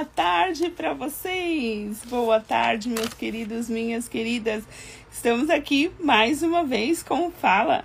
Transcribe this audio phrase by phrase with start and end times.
[0.00, 2.02] boa tarde para vocês.
[2.06, 4.64] Boa tarde, meus queridos, minhas queridas.
[5.12, 7.84] Estamos aqui mais uma vez com Fala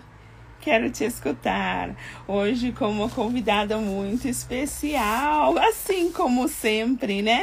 [0.66, 1.96] quero te escutar.
[2.28, 7.40] Hoje com uma convidada muito especial, assim como sempre, né?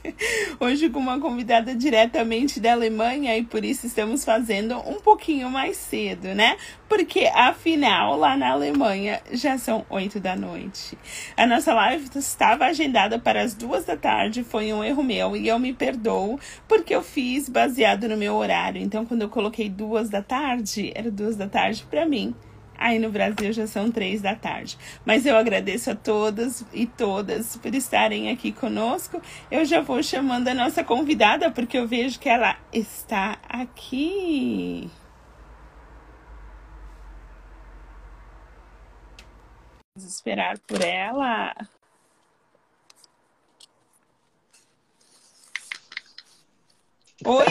[0.58, 5.76] Hoje com uma convidada diretamente da Alemanha e por isso estamos fazendo um pouquinho mais
[5.76, 6.56] cedo, né?
[6.88, 10.96] Porque afinal lá na Alemanha já são oito da noite.
[11.36, 15.46] A nossa live estava agendada para as duas da tarde, foi um erro meu e
[15.46, 18.80] eu me perdoo porque eu fiz baseado no meu horário.
[18.80, 22.34] Então quando eu coloquei duas da tarde, era duas da tarde para mim.
[22.78, 24.78] Aí no Brasil já são três da tarde.
[25.04, 29.20] Mas eu agradeço a todas e todas por estarem aqui conosco.
[29.50, 34.90] Eu já vou chamando a nossa convidada, porque eu vejo que ela está aqui.
[39.96, 41.54] Vamos esperar por ela.
[47.24, 47.46] Oi!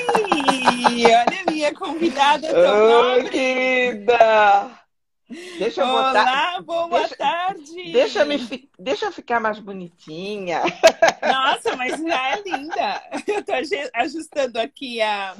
[1.05, 4.84] Olha a minha convidada Oi, querida!
[5.29, 6.61] Deixa eu Olá, botar...
[6.61, 7.91] boa deixa, tarde!
[7.91, 10.61] Deixa, me, deixa eu ficar mais bonitinha.
[11.21, 13.03] Nossa, mas já é linda!
[13.27, 13.53] Eu tô
[13.95, 15.35] ajustando aqui a,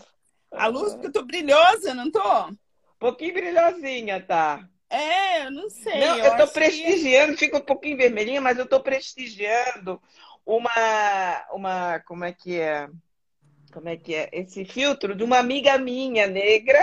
[0.52, 2.48] a luz, porque eu tô brilhosa, não tô?
[2.48, 2.58] Um
[2.98, 4.68] pouquinho brilhosinha, tá?
[4.90, 6.00] É, eu não sei.
[6.00, 7.40] Não, eu, eu tô prestigiando, que...
[7.46, 10.02] fica um pouquinho vermelhinha, mas eu tô prestigiando
[10.44, 12.90] uma, uma, como é que é?
[13.72, 14.30] Como é que é?
[14.32, 16.80] Esse filtro de uma amiga minha negra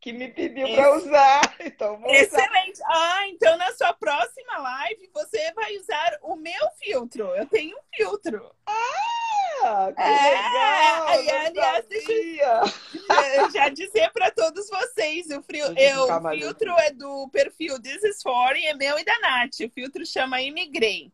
[0.00, 1.56] que me pediu para usar.
[1.60, 2.74] Então, vou Excelente.
[2.74, 2.86] Usar.
[2.88, 7.24] Ah, então na sua próxima live você vai usar o meu filtro.
[7.34, 8.50] Eu tenho um filtro.
[8.66, 11.08] Ah, que é, legal!
[11.08, 16.90] Aí, aliás, deixa eu já dizer para todos vocês: o, frio, eu, o filtro é
[16.92, 19.60] do perfil This is For e é meu e da Nath.
[19.60, 21.12] O filtro chama Imigrei.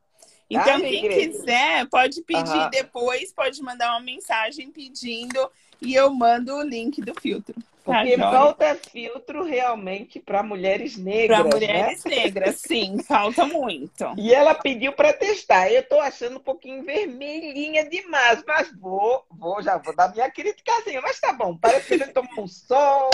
[0.49, 6.55] Então, ah, quem quiser, pode pedir depois, pode mandar uma mensagem pedindo e eu mando
[6.55, 7.55] o link do filtro.
[7.85, 11.41] Porque tá, falta filtro realmente para mulheres negras.
[11.41, 12.17] Para mulheres né?
[12.17, 14.05] negras, sim, falta muito.
[14.17, 15.69] E ela pediu para testar.
[15.71, 21.01] Eu estou achando um pouquinho vermelhinha demais, mas vou, vou, já vou dar minha criticazinha.
[21.03, 23.11] Mas tá bom, parece que ele tomou um sol.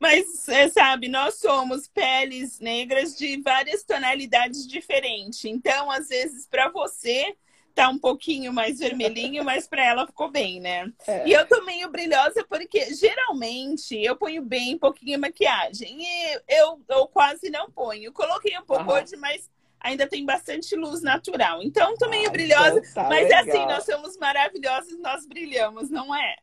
[0.00, 5.44] Mas você sabe, nós somos peles negras de várias tonalidades diferentes.
[5.44, 7.36] Então, às vezes, para você
[7.74, 10.92] tá um pouquinho mais vermelhinho, mas para ela ficou bem, né?
[11.06, 11.28] É.
[11.28, 15.96] E eu tô meio brilhosa porque geralmente eu ponho bem pouquinho maquiagem.
[16.02, 18.12] E eu, eu quase não ponho.
[18.12, 19.48] Coloquei um pouco hoje, mas
[19.80, 21.62] ainda tem bastante luz natural.
[21.62, 23.38] Então, tô meio ah, brilhosa, então tá mas legal.
[23.38, 26.36] é assim, nós somos maravilhosos, nós brilhamos, não é?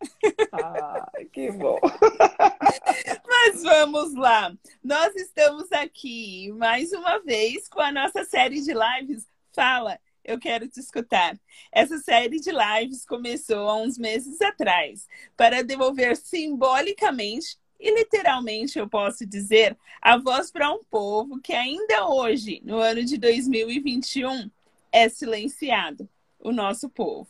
[0.52, 1.80] Ah, que bom.
[3.28, 4.54] mas vamos lá.
[4.84, 10.68] Nós estamos aqui mais uma vez com a nossa série de lives Fala eu quero
[10.68, 11.40] te escutar.
[11.72, 15.08] Essa série de lives começou há uns meses atrás
[15.38, 22.08] para devolver simbolicamente e literalmente, eu posso dizer, a voz para um povo que ainda
[22.08, 24.50] hoje, no ano de 2021,
[24.92, 26.08] é silenciado,
[26.40, 27.28] o nosso povo.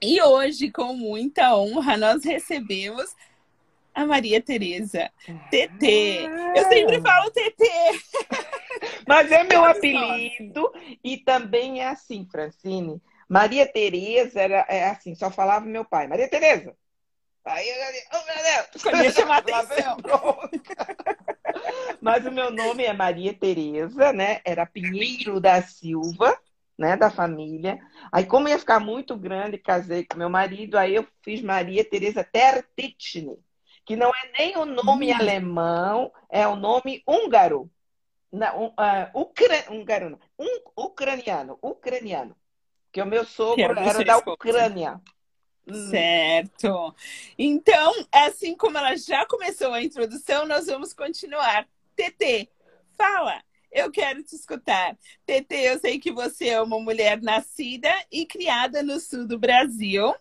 [0.00, 3.14] E hoje, com muita honra, nós recebemos
[3.94, 5.10] a Maria Tereza.
[5.50, 6.28] TT.
[6.54, 7.64] Eu sempre falo TT.
[9.08, 10.70] Mas é meu apelido
[11.02, 13.00] e também é assim, Francine.
[13.28, 16.06] Maria Tereza era é assim, só falava meu pai.
[16.06, 16.76] Maria Tereza.
[17.46, 18.68] Aí eu já disse, oh meu Deus!
[18.74, 19.96] Escolhi chamar atenção.
[22.00, 24.40] Mas o meu nome é Maria Tereza, né?
[24.44, 26.38] Era Pinheiro da Silva,
[26.76, 26.96] né?
[26.96, 27.78] Da família.
[28.12, 32.22] Aí, como ia ficar muito grande, casei com meu marido, aí eu fiz Maria Tereza
[32.22, 33.38] Tertichny
[33.86, 35.16] que não é nem o nome hum.
[35.16, 37.70] alemão, é o nome húngaro.
[38.32, 38.74] Não, uh,
[39.14, 39.64] ucra...
[39.70, 40.18] húngaro não.
[40.36, 42.36] Um, ucraniano, ucraniano.
[42.92, 45.00] Que o meu sogro era da Ucrânia.
[45.90, 46.94] Certo.
[47.36, 51.68] Então, assim como ela já começou a introdução, nós vamos continuar.
[51.96, 52.48] TT,
[52.96, 53.42] fala.
[53.72, 54.96] Eu quero te escutar.
[55.26, 60.14] TT, eu sei que você é uma mulher nascida e criada no sul do Brasil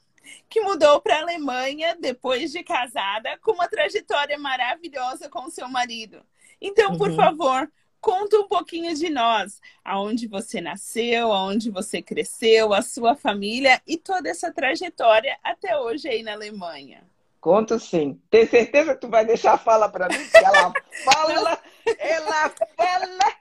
[0.50, 6.22] que mudou para a Alemanha depois de casada, com uma trajetória maravilhosa com seu marido.
[6.60, 6.98] Então, uhum.
[6.98, 7.72] por favor,
[8.06, 13.98] conta um pouquinho de nós, aonde você nasceu, aonde você cresceu, a sua família e
[13.98, 17.04] toda essa trajetória até hoje aí na Alemanha.
[17.42, 18.22] Conto sim.
[18.30, 20.24] Tem certeza que tu vai deixar a fala para mim?
[20.30, 20.72] Que ela
[21.04, 21.60] fala,
[21.98, 23.36] ela fala.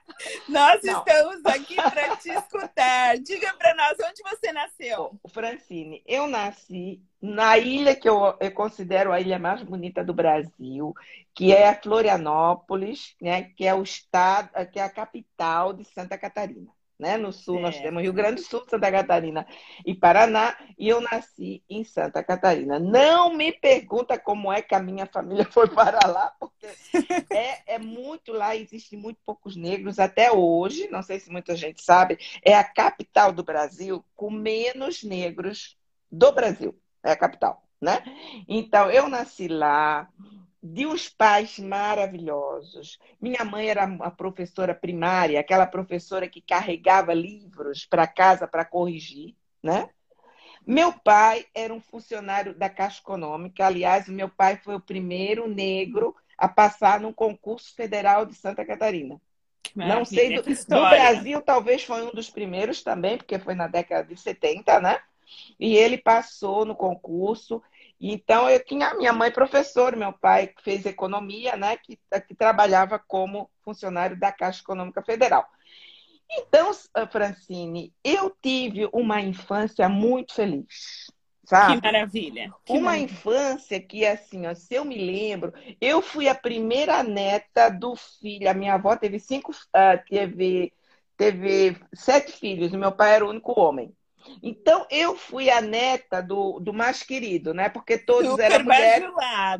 [0.49, 0.99] Nós Não.
[0.99, 3.17] estamos aqui para te escutar.
[3.19, 5.19] Diga para nós onde você nasceu.
[5.27, 10.93] Francine, eu nasci na ilha que eu, eu, considero a ilha mais bonita do Brasil,
[11.35, 13.43] que é a Florianópolis, né?
[13.43, 16.71] Que é o estado, que é a capital de Santa Catarina.
[16.97, 17.17] né?
[17.17, 17.61] No sul, é.
[17.63, 19.45] nós temos Rio Grande do Sul, Santa Catarina
[19.85, 22.79] e Paraná, e eu nasci em Santa Catarina.
[22.79, 26.67] Não me pergunta como é que a minha família foi para lá, porque
[27.29, 31.83] é, é muito lá, existem muito poucos negros até hoje, não sei se muita gente
[31.83, 35.77] sabe, é a capital do Brasil com menos negros
[36.09, 36.73] do Brasil,
[37.03, 38.01] é a capital, né?
[38.47, 40.07] Então, eu nasci lá,
[40.67, 42.97] de uns pais maravilhosos.
[43.21, 49.35] Minha mãe era uma professora primária, aquela professora que carregava livros para casa para corrigir,
[49.61, 49.89] né?
[50.65, 53.67] Meu pai era um funcionário da Caixa Econômica.
[53.67, 59.21] Aliás, meu pai foi o primeiro negro a passar no concurso federal de Santa Catarina.
[59.75, 64.07] Não sei, do, do Brasil talvez foi um dos primeiros também, porque foi na década
[64.07, 64.99] de 70, né?
[65.59, 67.61] E ele passou no concurso
[67.99, 71.97] então, eu tinha minha mãe professora, meu pai fez economia, né, que,
[72.27, 75.47] que trabalhava como funcionário da Caixa Econômica Federal.
[76.29, 76.71] Então,
[77.11, 81.05] Francine, eu tive uma infância muito feliz.
[81.45, 81.75] Sabe?
[81.75, 82.51] Que maravilha.
[82.65, 83.05] Que uma maravilha.
[83.05, 88.49] infância que, assim, ó, se eu me lembro, eu fui a primeira neta do filho.
[88.49, 90.73] A minha avó teve cinco, uh, teve,
[91.15, 93.95] teve sete filhos, meu pai era o único homem.
[94.41, 97.69] Então, eu fui a neta do, do mais querido, né?
[97.69, 99.11] Porque todos Super eram mulheres.
[99.21, 99.57] Ah,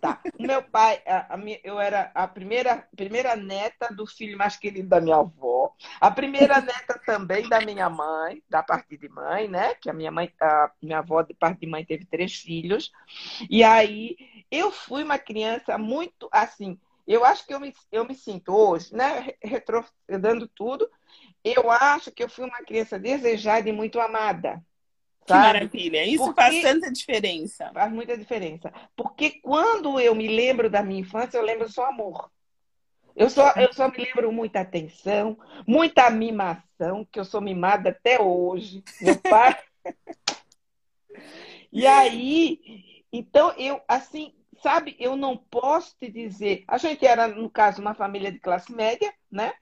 [0.00, 0.20] tá.
[0.38, 4.88] O meu pai, a, a, eu era a primeira, primeira neta do filho mais querido
[4.88, 5.72] da minha avó.
[6.00, 9.74] A primeira neta também da minha mãe, da parte de mãe, né?
[9.74, 12.92] Que a minha mãe, a minha avó, de parte de mãe, teve três filhos.
[13.48, 14.16] E aí,
[14.50, 16.78] eu fui uma criança muito, assim...
[17.08, 19.32] Eu acho que eu me, eu me sinto hoje, né?
[19.40, 20.90] Retrocedendo tudo
[21.54, 24.60] eu acho que eu fui uma criança desejada e muito amada.
[25.24, 26.04] Que maravilha!
[26.04, 27.70] Isso Porque faz tanta diferença.
[27.72, 28.72] Faz muita diferença.
[28.96, 32.30] Porque quando eu me lembro da minha infância, eu lembro só amor.
[33.14, 38.20] Eu só, eu só me lembro muita atenção, muita mimação, que eu sou mimada até
[38.20, 38.84] hoje.
[39.00, 39.56] Meu pai.
[41.72, 46.64] e aí, então eu, assim, sabe, eu não posso te dizer.
[46.68, 49.54] A gente era, no caso, uma família de classe média, né?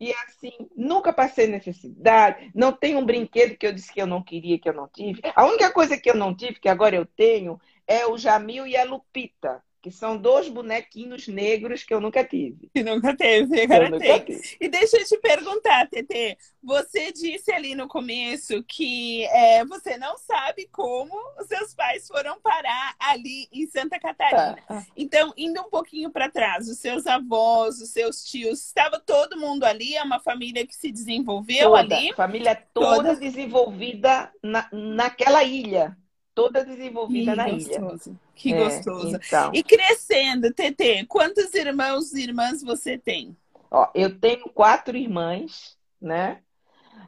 [0.00, 2.50] E assim, nunca passei necessidade.
[2.54, 5.20] Não tem um brinquedo que eu disse que eu não queria, que eu não tive.
[5.34, 8.76] A única coisa que eu não tive, que agora eu tenho, é o Jamil e
[8.76, 12.70] a Lupita que são dois bonequinhos negros que eu nunca tive.
[12.72, 14.40] Que nunca teve, agora tem.
[14.58, 20.16] E deixa eu te perguntar, Tete, você disse ali no começo que é, você não
[20.16, 24.56] sabe como os seus pais foram parar ali em Santa Catarina.
[24.66, 24.86] Tá.
[24.96, 29.64] Então, indo um pouquinho para trás, os seus avós, os seus tios, estava todo mundo
[29.64, 29.94] ali?
[29.96, 32.14] É uma família que se desenvolveu toda, ali?
[32.14, 35.94] Família toda, toda desenvolvida na, naquela ilha
[36.34, 38.10] toda desenvolvida que na gostoso.
[38.10, 38.20] ilha.
[38.34, 39.16] Que é, gostoso.
[39.16, 39.50] Então.
[39.54, 43.36] E crescendo, Tetê, quantos irmãos e irmãs você tem?
[43.70, 46.40] Ó, eu tenho quatro irmãs, né?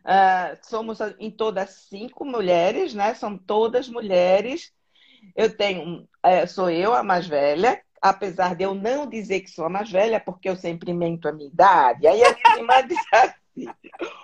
[0.07, 3.15] Uh, somos em todas cinco mulheres, né?
[3.15, 4.73] São todas mulheres.
[5.35, 9.65] Eu tenho, é, sou eu a mais velha, apesar de eu não dizer que sou
[9.65, 12.07] a mais velha, porque eu sempre mento a minha idade.
[12.07, 13.69] Aí a minha irmã diz assim: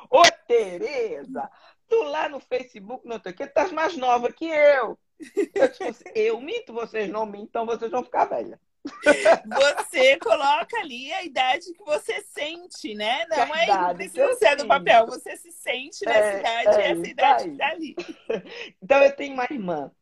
[0.09, 1.51] Ô Tereza,
[1.93, 4.99] tu lá no Facebook, não sei o que, estás mais nova que eu.
[5.55, 8.59] Eu, eu minto, vocês não mintam, então vocês vão ficar velha.
[8.83, 13.25] Você coloca ali a idade que você sente, né?
[13.27, 17.07] Não é não precisa ser do papel, você se sente nessa é, idade, é, essa
[17.07, 17.95] idade está ali.
[18.83, 19.93] Então eu tenho uma irmã.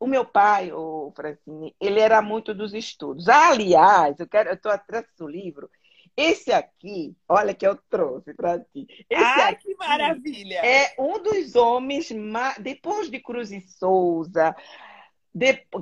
[0.00, 3.28] O meu pai, o Francine, ele era muito dos estudos.
[3.28, 5.70] aliás, eu quero, eu estou atrás do livro.
[6.16, 8.86] Esse aqui, olha que eu trouxe para ti.
[9.10, 10.64] Esse ah, aqui que maravilha!
[10.64, 12.08] É um dos homens,
[12.58, 14.56] depois de Cruz e Souza,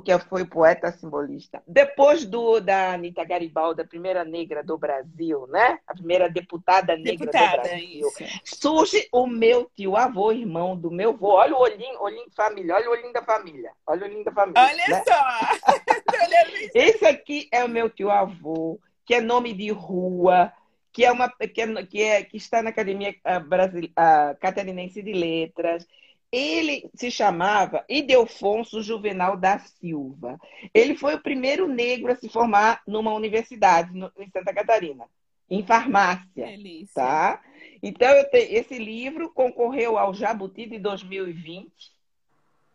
[0.03, 5.79] que foi poeta simbolista, depois do, da Anitta Garibaldi, a primeira negra do Brasil, né?
[5.87, 8.07] A primeira deputada negra deputada, do Brasil.
[8.43, 8.59] Isso.
[8.59, 11.35] Surge o meu tio, avô, irmão do meu avô.
[11.35, 13.71] Olha o olhinho, olhinho de família, olha o olhinho da família.
[13.87, 14.61] Olha o olhinho da família.
[14.61, 15.03] Olha né?
[15.07, 16.75] só!
[16.75, 20.51] Esse aqui é o meu tio avô que é nome de rua,
[20.91, 25.01] que é uma que, é, que, é, que está na Academia ah, Brasil, uh, Catarinense
[25.01, 25.85] de Letras.
[26.31, 30.39] Ele se chamava Idelfonso Juvenal da Silva.
[30.73, 35.05] Ele foi o primeiro negro a se formar numa universidade no, em Santa Catarina,
[35.49, 36.45] em farmácia.
[36.45, 36.93] Delícia.
[36.93, 37.41] Tá?
[37.83, 41.69] Então, eu te, esse livro concorreu ao Jabuti de 2020,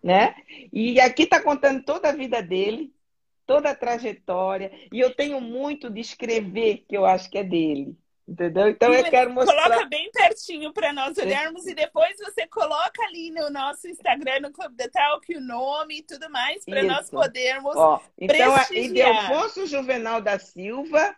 [0.02, 0.34] né?
[0.72, 2.92] E aqui está contando toda a vida dele,
[3.50, 4.70] toda a trajetória.
[4.92, 7.96] E eu tenho muito de escrever, que eu acho que é dele.
[8.28, 8.68] Entendeu?
[8.68, 9.64] Então eu quero mostrar.
[9.64, 14.52] Coloca bem pertinho para nós olharmos e depois você coloca ali no nosso Instagram, no
[14.52, 17.74] Clube da Talk, o nome e tudo mais, para nós podermos.
[17.74, 21.16] Ó, então, é Idelfonso Juvenal da Silva,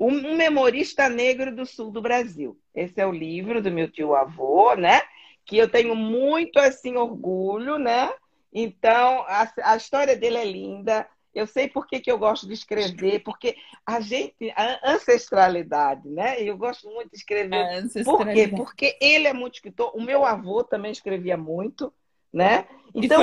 [0.00, 2.58] Um memorista negro do sul do Brasil.
[2.74, 5.02] Esse é o livro do meu tio avô, né?
[5.44, 8.10] Que eu tenho muito assim orgulho, né?
[8.50, 11.06] Então, a, a história dele é linda.
[11.34, 16.40] Eu sei por que, que eu gosto de escrever, porque a gente, a ancestralidade, né?
[16.40, 17.68] Eu gosto muito de escrever.
[18.02, 18.48] Por quê?
[18.48, 19.92] Porque ele é muito escritor.
[19.96, 21.92] O meu avô também escrevia muito,
[22.32, 22.66] né?
[22.94, 23.22] Então,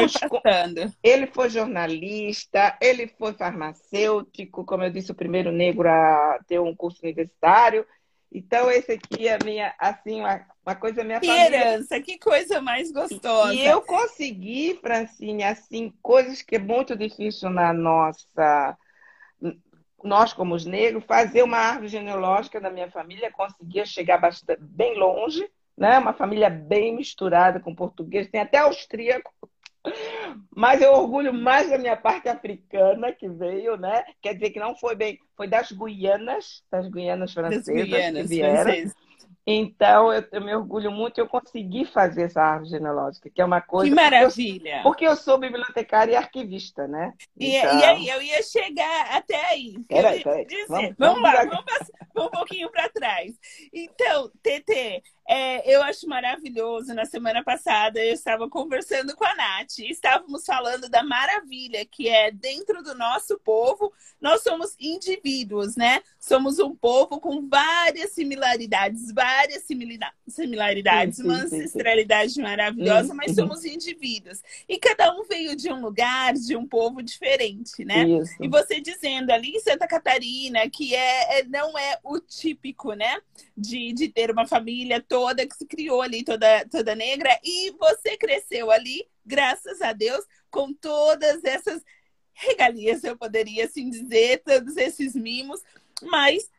[1.04, 6.76] ele foi jornalista, ele foi farmacêutico, como eu disse, o primeiro negro a ter um
[6.76, 7.86] curso universitário.
[8.32, 11.48] Então, esse aqui é minha, assim, uma, uma coisa minha que família.
[11.48, 13.54] herança, que coisa mais gostosa.
[13.54, 18.78] E eu consegui, Francine, assim, coisas que é muito difícil na nossa...
[20.04, 24.98] Nós, como os negros, fazer uma árvore genealógica da minha família, conseguia chegar bastante, bem
[24.98, 25.48] longe,
[25.78, 26.00] né?
[26.00, 29.32] Uma família bem misturada com português, tem até austríaco.
[30.56, 34.04] Mas eu orgulho mais da minha parte africana que veio, né?
[34.22, 38.28] Quer dizer que não foi bem, foi das Guianas, das Guianas francesas das Guianas, que
[38.28, 38.64] vieram.
[38.64, 38.96] Francesas.
[39.46, 43.60] Então, eu, eu, me orgulho muito, eu consegui fazer essa árvore genealógica, que é uma
[43.60, 43.90] coisa.
[43.90, 44.60] Que maravilha!
[44.62, 47.14] Porque eu, porque eu sou bibliotecária e arquivista, né?
[47.36, 47.80] E, então...
[47.80, 49.74] e aí, eu ia chegar até aí.
[49.88, 50.46] Peraí, peraí.
[50.46, 51.66] Dizer, vamos, vamos, vamos lá, vamos,
[52.14, 53.34] vamos um pouquinho para trás.
[53.74, 56.94] Então, TT, é, eu acho maravilhoso.
[56.94, 62.10] Na semana passada eu estava conversando com a Nath e estávamos falando da maravilha que
[62.10, 66.02] é dentro do nosso povo, nós somos indivíduos, né?
[66.20, 73.34] Somos um povo com várias similaridades, várias similaridades, sim, sim, uma ancestralidade sim, maravilhosa, mas
[73.34, 74.42] somos indivíduos.
[74.68, 78.04] E cada um veio de um lugar, de um povo diferente, né?
[78.04, 78.36] Isso.
[78.38, 83.22] E você dizendo ali em Santa Catarina que é, é não é o típico, né?
[83.56, 88.18] De, de ter uma família toda que se criou ali, toda, toda negra, e você
[88.18, 91.84] cresceu ali, graças a Deus, com todas essas
[92.34, 95.62] regalias, eu poderia assim dizer, todos esses mimos,
[96.02, 96.50] mas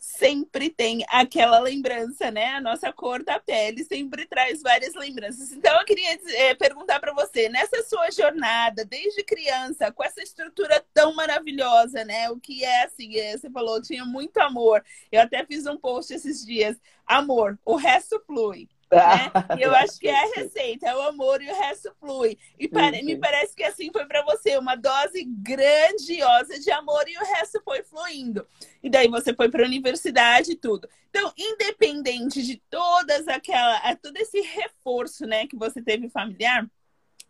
[0.00, 2.54] sempre tem aquela lembrança, né?
[2.54, 5.52] A nossa cor da pele sempre traz várias lembranças.
[5.52, 10.82] Então, eu queria é, perguntar para você, nessa sua jornada, desde criança, com essa estrutura
[10.94, 12.30] tão maravilhosa, né?
[12.30, 14.82] O que é assim, é, você falou, tinha muito amor.
[15.12, 18.70] Eu até fiz um post esses dias, amor, o resto flui.
[18.90, 19.30] Né?
[19.58, 22.36] E eu acho que é a receita, é o amor e o resto flui.
[22.58, 23.02] E pare...
[23.02, 27.60] me parece que assim foi para você, uma dose grandiosa de amor e o resto
[27.64, 28.46] foi fluindo.
[28.82, 30.88] E daí você foi para a universidade e tudo.
[31.08, 36.68] Então, independente de todas aquela, todo esse reforço, né, que você teve familiar,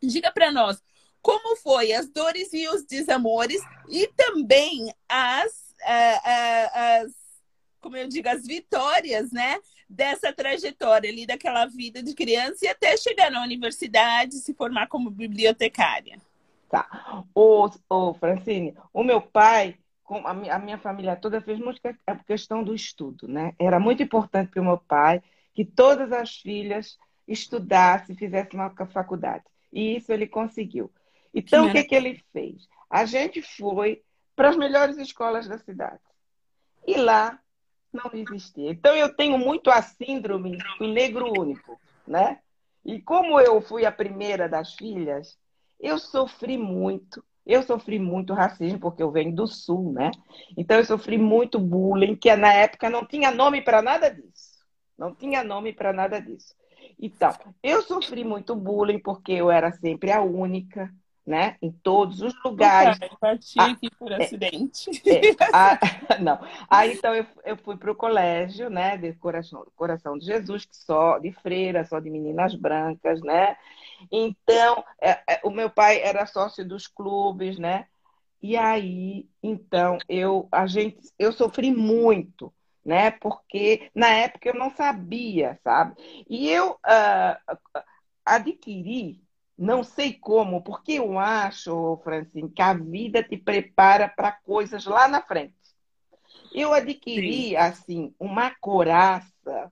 [0.02, 0.82] diga para nós
[1.22, 7.20] como foi as dores e os desamores e também as, as
[7.80, 9.58] como eu digo, as vitórias, né?
[9.90, 15.11] Dessa trajetória ali, daquela vida de criança e até chegar na universidade, se formar como
[15.11, 16.20] bibliotecária.
[16.68, 17.25] Tá.
[17.35, 19.76] Ô, ô Francine, o meu pai,
[20.25, 23.52] a minha, a minha família toda fez muita questão do estudo, né?
[23.59, 25.20] Era muito importante para o meu pai
[25.52, 29.44] que todas as filhas estudassem, fizessem uma faculdade.
[29.73, 30.90] E isso ele conseguiu.
[31.35, 32.68] Então, que o que, que ele fez?
[32.88, 34.02] A gente foi
[34.37, 36.00] para as melhores escolas da cidade.
[36.87, 37.38] E lá
[37.92, 38.70] não existia.
[38.70, 42.38] Então eu tenho muito a síndrome do negro único, né?
[42.85, 45.38] E como eu fui a primeira das filhas,
[45.78, 47.25] eu sofri muito.
[47.47, 50.11] Eu sofri muito racismo porque eu venho do sul, né?
[50.56, 54.61] Então eu sofri muito bullying, que na época não tinha nome para nada disso.
[54.97, 56.54] Não tinha nome para nada disso.
[56.99, 57.32] Então,
[57.62, 60.92] eu sofri muito bullying porque eu era sempre a única,
[61.30, 61.56] né?
[61.62, 62.99] Em todos os lugares.
[63.20, 64.90] Bati aqui por é, acidente.
[65.08, 65.78] É, a,
[66.20, 66.40] não.
[66.68, 68.96] Aí então eu, eu fui para o colégio, né?
[68.96, 73.56] De Coração, Coração de Jesus, que só de freira, só de meninas brancas, né?
[74.10, 77.87] Então, é, é, o meu pai era sócio dos clubes, né?
[78.42, 82.52] E aí, então, eu a gente eu sofri muito,
[82.84, 83.12] né?
[83.12, 85.94] Porque na época eu não sabia, sabe?
[86.28, 87.56] E eu uh,
[88.25, 89.22] adquiri
[89.60, 95.06] não sei como, porque eu acho, Francine, que a vida te prepara para coisas lá
[95.06, 95.54] na frente.
[96.50, 97.56] Eu adquiri, Sim.
[97.56, 99.70] assim, uma coraça.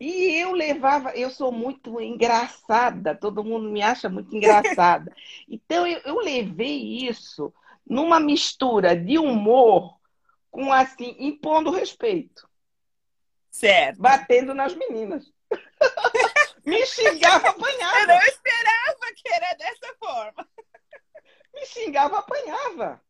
[0.00, 5.14] E eu levava, eu sou muito engraçada, todo mundo me acha muito engraçada.
[5.46, 7.52] Então eu, eu levei isso
[7.86, 9.98] numa mistura de humor
[10.50, 12.48] com assim, impondo respeito.
[13.50, 14.00] Certo.
[14.00, 15.30] Batendo nas meninas.
[16.64, 18.00] Me xingava, apanhava.
[18.00, 20.48] Eu não esperava que era dessa forma.
[21.54, 23.02] Me xingava, apanhava.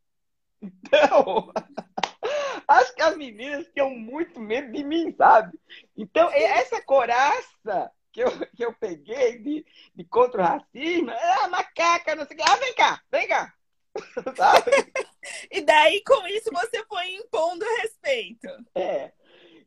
[0.61, 1.51] Então,
[2.67, 5.57] acho que as meninas tinham muito medo de mim, sabe?
[5.95, 9.65] Então, essa coraça que eu, que eu peguei de,
[9.95, 12.49] de contra o racismo, é a macaca, não sei o que.
[12.49, 13.53] Ah, vem cá, vem cá.
[14.35, 14.71] Sabe?
[15.51, 18.47] e daí, com isso, você foi impondo respeito.
[18.75, 19.11] É.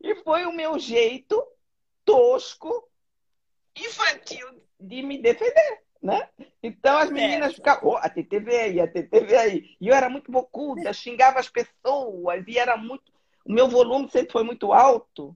[0.01, 1.45] E foi o meu jeito
[2.03, 2.89] tosco,
[3.75, 4.47] infantil
[4.79, 6.27] de me defender, né?
[6.61, 7.55] Então as meninas é.
[7.55, 9.77] ficavam, oh, a TT veio aí, a TT veio aí.
[9.79, 13.11] E eu era muito bocuda, xingava as pessoas e era muito.
[13.45, 15.35] O meu volume sempre foi muito alto.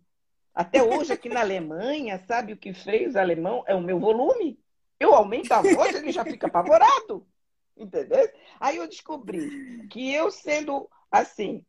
[0.53, 3.63] Até hoje, aqui na Alemanha, sabe o que fez o alemão?
[3.67, 4.59] É o meu volume.
[4.99, 7.27] Eu aumento a voz, ele já fica apavorado.
[7.75, 8.27] Entendeu?
[8.59, 11.63] Aí eu descobri que eu sendo assim,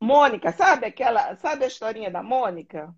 [0.00, 2.94] Mônica, sabe aquela, sabe a historinha da Mônica?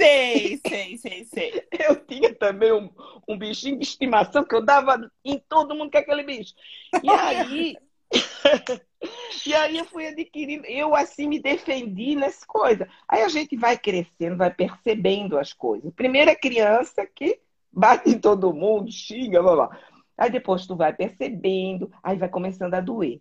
[0.00, 1.68] Sei, sei, sei, sei.
[1.72, 2.88] Eu tinha também um,
[3.28, 6.54] um bichinho de estimação que eu dava em todo mundo com aquele bicho.
[7.02, 7.76] E aí,
[9.46, 12.88] e aí eu fui adquirindo, eu assim me defendi nessa coisa.
[13.08, 15.92] Aí a gente vai crescendo, vai percebendo as coisas.
[15.94, 17.40] Primeiro a criança que
[17.72, 19.80] bate em todo mundo, xinga, blá, blá.
[20.16, 23.20] Aí depois tu vai percebendo, aí vai começando a doer.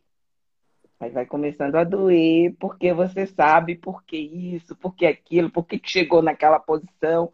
[1.00, 5.66] Aí vai começando a doer, porque você sabe por que isso, por que aquilo, por
[5.66, 7.32] que chegou naquela posição.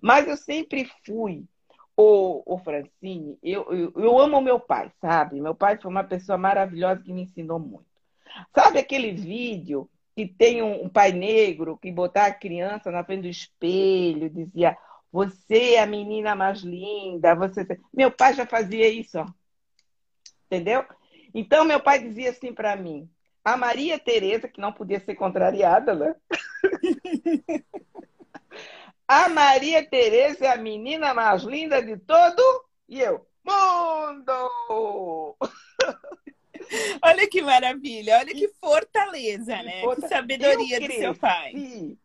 [0.00, 1.44] Mas eu sempre fui,
[1.96, 5.40] o, o Francine, eu, eu, eu amo meu pai, sabe?
[5.40, 7.86] Meu pai foi uma pessoa maravilhosa que me ensinou muito.
[8.54, 13.22] Sabe aquele vídeo que tem um, um pai negro que botar a criança na frente
[13.22, 14.76] do espelho, dizia:
[15.10, 17.66] Você é a menina mais linda, você.
[17.92, 19.26] Meu pai já fazia isso, ó.
[20.46, 20.84] Entendeu?
[21.34, 23.10] Então, meu pai dizia assim para mim:
[23.44, 26.14] a Maria Tereza, que não podia ser contrariada, né?
[29.08, 32.42] a Maria Tereza é a menina mais linda de todo
[32.88, 35.36] e eu, mundo!
[37.02, 39.82] Olha que maravilha, olha que fortaleza, né?
[39.82, 40.08] Fortaleza.
[40.08, 41.98] Que sabedoria do seu pai.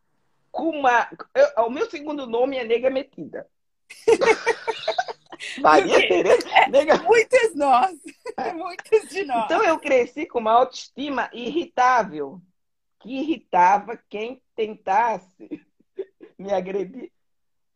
[0.50, 1.08] Com uma...
[1.34, 3.48] Eu, o meu segundo nome é Nega Metida.
[5.60, 6.48] Maria Tereza.
[6.50, 6.98] É.
[6.98, 7.96] Muitas nós.
[8.54, 9.44] Muitas de nós.
[9.44, 12.40] Então eu cresci com uma autoestima irritável,
[13.00, 15.66] que irritava quem tentasse
[16.38, 17.10] me agredir.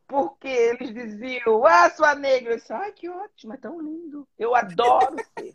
[0.06, 2.52] Porque eles diziam, ah, sua negra.
[2.52, 4.28] Eu disse, ai, que ótimo, é tão lindo.
[4.38, 5.54] Eu adoro ser.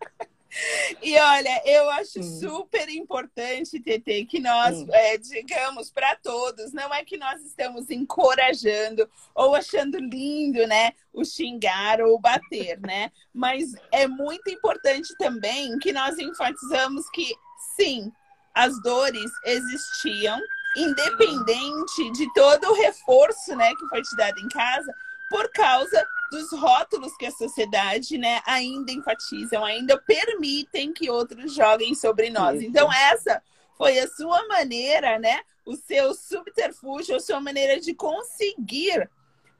[1.02, 2.40] E olha, eu acho hum.
[2.40, 4.88] super importante, TT, que nós hum.
[4.92, 11.24] é, digamos para todos, não é que nós estamos encorajando ou achando lindo, né, o
[11.24, 13.12] xingar ou o bater, né?
[13.34, 17.34] Mas é muito importante também que nós enfatizamos que
[17.76, 18.12] sim,
[18.54, 20.40] as dores existiam,
[20.76, 24.94] independente de todo o reforço, né, que foi te dado em casa,
[25.30, 31.96] por causa dos rótulos que a sociedade né, ainda enfatizam, ainda permitem que outros joguem
[31.96, 32.58] sobre nós.
[32.58, 32.70] Isso.
[32.70, 33.42] Então, essa
[33.78, 35.42] foi a sua maneira, né?
[35.66, 39.10] O seu subterfúgio, a sua maneira de conseguir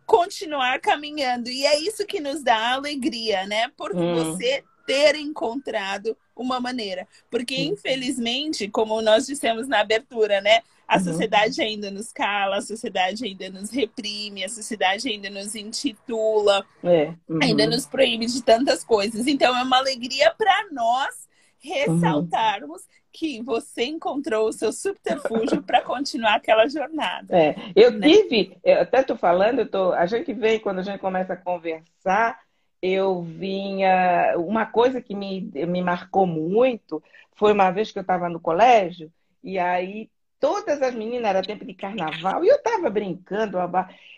[0.06, 1.50] continuar caminhando.
[1.50, 3.70] E é isso que nos dá alegria, né?
[3.78, 4.16] Porque hum.
[4.16, 7.08] você ter encontrado uma maneira.
[7.30, 10.62] Porque, infelizmente, como nós dissemos na abertura, né?
[10.88, 11.04] A uhum.
[11.04, 17.14] sociedade ainda nos cala, a sociedade ainda nos reprime, a sociedade ainda nos intitula, é.
[17.28, 17.40] uhum.
[17.44, 19.28] ainda nos proíbe de tantas coisas.
[19.28, 21.28] Então é uma alegria para nós
[21.60, 22.88] ressaltarmos uhum.
[23.12, 27.38] que você encontrou o seu subterfúgio para continuar aquela jornada.
[27.38, 27.56] É.
[27.76, 28.08] Eu né?
[28.08, 31.38] tive, eu até estou falando, eu tô, a gente vem, quando a gente começa a
[31.38, 32.40] conversar,
[32.82, 34.36] eu vinha.
[34.38, 37.04] Uma coisa que me, me marcou muito
[37.36, 39.12] foi uma vez que eu estava no colégio,
[39.44, 43.58] e aí todas as meninas, era tempo de carnaval, e eu estava brincando,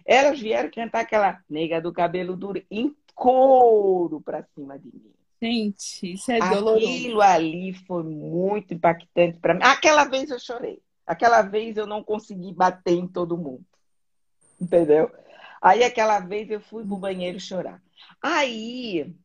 [0.05, 5.13] elas vieram cantar aquela nega do cabelo duro em couro para cima de mim.
[5.41, 6.85] Gente, isso é doloroso.
[6.85, 9.61] Aquilo ali foi muito impactante para mim.
[9.63, 10.81] Aquela vez eu chorei.
[11.07, 13.63] Aquela vez eu não consegui bater em todo mundo.
[14.59, 15.09] Entendeu?
[15.61, 17.81] Aí aquela vez eu fui pro banheiro chorar.
[18.21, 19.15] Aí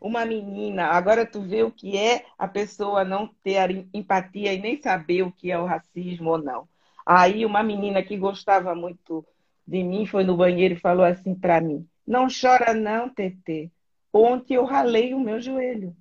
[0.00, 4.80] uma menina, agora tu vê o que é a pessoa não ter empatia e nem
[4.80, 6.68] saber o que é o racismo ou não.
[7.04, 9.24] Aí uma menina que gostava muito
[9.66, 13.70] de mim foi no banheiro e falou assim para mim: "Não chora não, TT.
[14.12, 15.94] Ontem eu ralei o meu joelho."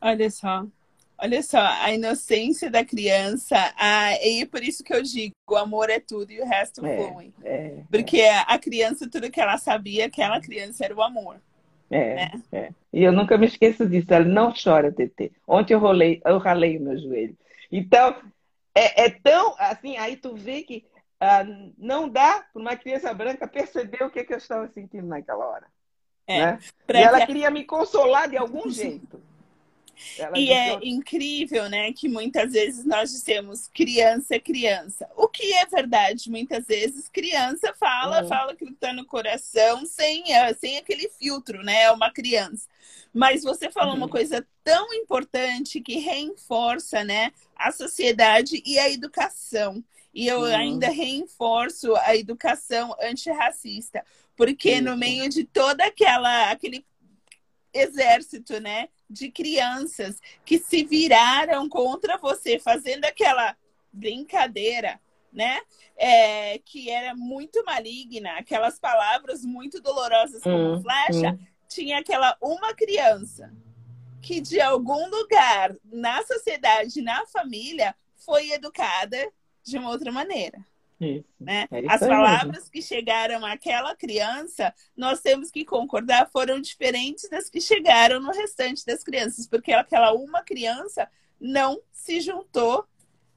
[0.00, 0.66] Olha só.
[1.20, 5.56] Olha só, a inocência da criança, a, e é por isso que eu digo, o
[5.56, 7.32] amor é tudo e o resto é, flui.
[7.42, 8.38] É, Porque é.
[8.46, 11.40] a criança, tudo que ela sabia, aquela criança era o amor.
[11.90, 12.42] É, né?
[12.52, 12.70] é.
[12.92, 14.12] E eu nunca me esqueço disso.
[14.12, 15.32] Ela não chora, TT.
[15.46, 17.36] Ontem eu, rolei, eu ralei o meu joelho.
[17.70, 18.14] Então,
[18.74, 20.84] é, é tão assim, aí tu vê que
[21.20, 21.44] ah,
[21.76, 25.66] não dá para uma criança branca perceber o que, que eu estava sentindo naquela hora.
[26.26, 26.58] É, né?
[26.88, 27.26] E ela que...
[27.26, 29.20] queria me consolar de algum jeito.
[30.18, 35.08] Ela e é incrível, né, que muitas vezes nós dizemos criança é criança.
[35.16, 36.30] O que é verdade?
[36.30, 38.28] Muitas vezes criança fala, uhum.
[38.28, 41.82] fala que está no coração sem, eh, sem aquele filtro, né?
[41.82, 42.68] É uma criança.
[43.12, 43.98] Mas você falou uhum.
[43.98, 49.82] uma coisa tão importante que reforça, né, a sociedade e a educação.
[50.14, 54.04] E eu ainda reforço a educação antirracista,
[54.36, 56.84] porque no meio de toda aquela aquele
[57.72, 63.56] exército, né, de crianças que se viraram contra você, fazendo aquela
[63.92, 65.00] brincadeira,
[65.32, 65.60] né,
[65.96, 71.38] é, que era muito maligna, aquelas palavras muito dolorosas como hum, flecha, hum.
[71.68, 73.52] tinha aquela uma criança
[74.20, 79.30] que de algum lugar na sociedade, na família, foi educada
[79.62, 80.58] de uma outra maneira.
[81.00, 81.24] Isso.
[81.38, 81.66] Né?
[81.70, 82.70] É As palavras mesmo.
[82.70, 88.84] que chegaram àquela criança, nós temos que concordar, foram diferentes das que chegaram no restante
[88.84, 91.08] das crianças, porque aquela uma criança
[91.40, 92.84] não se juntou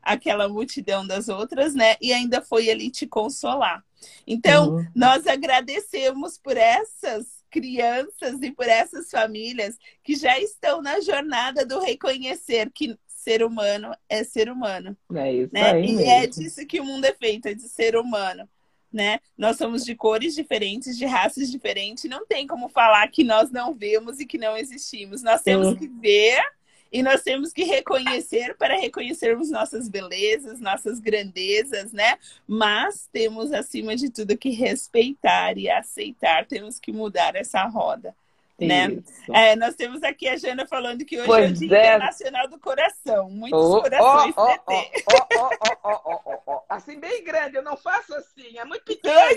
[0.02, 1.96] àquela multidão das outras, né?
[2.02, 3.84] E ainda foi ali te consolar.
[4.26, 4.86] Então, uhum.
[4.96, 11.80] nós agradecemos por essas crianças e por essas famílias que já estão na jornada do
[11.80, 14.98] reconhecer que ser humano é ser humano.
[15.14, 15.72] É isso né?
[15.72, 15.96] aí.
[15.96, 18.50] E é disso que o mundo é feito, é de ser humano.
[18.92, 19.20] Né?
[19.38, 23.74] Nós somos de cores diferentes, de raças diferentes, não tem como falar que nós não
[23.74, 25.24] vemos e que não existimos.
[25.24, 25.76] Nós temos Sim.
[25.76, 26.44] que ver
[26.92, 32.18] e nós temos que reconhecer para reconhecermos nossas belezas, nossas grandezas, né?
[32.46, 38.14] Mas temos, acima de tudo, que respeitar e aceitar, temos que mudar essa roda.
[38.68, 39.02] Né?
[39.34, 41.96] É, nós temos aqui a Jana falando que hoje pois é o Dia é.
[41.96, 43.30] Internacional do Coração.
[43.30, 44.58] Muitos oh, corações oh,
[46.46, 49.16] oh, Assim, bem grande, eu não faço assim, é muito pequeno.
[49.16, 49.32] É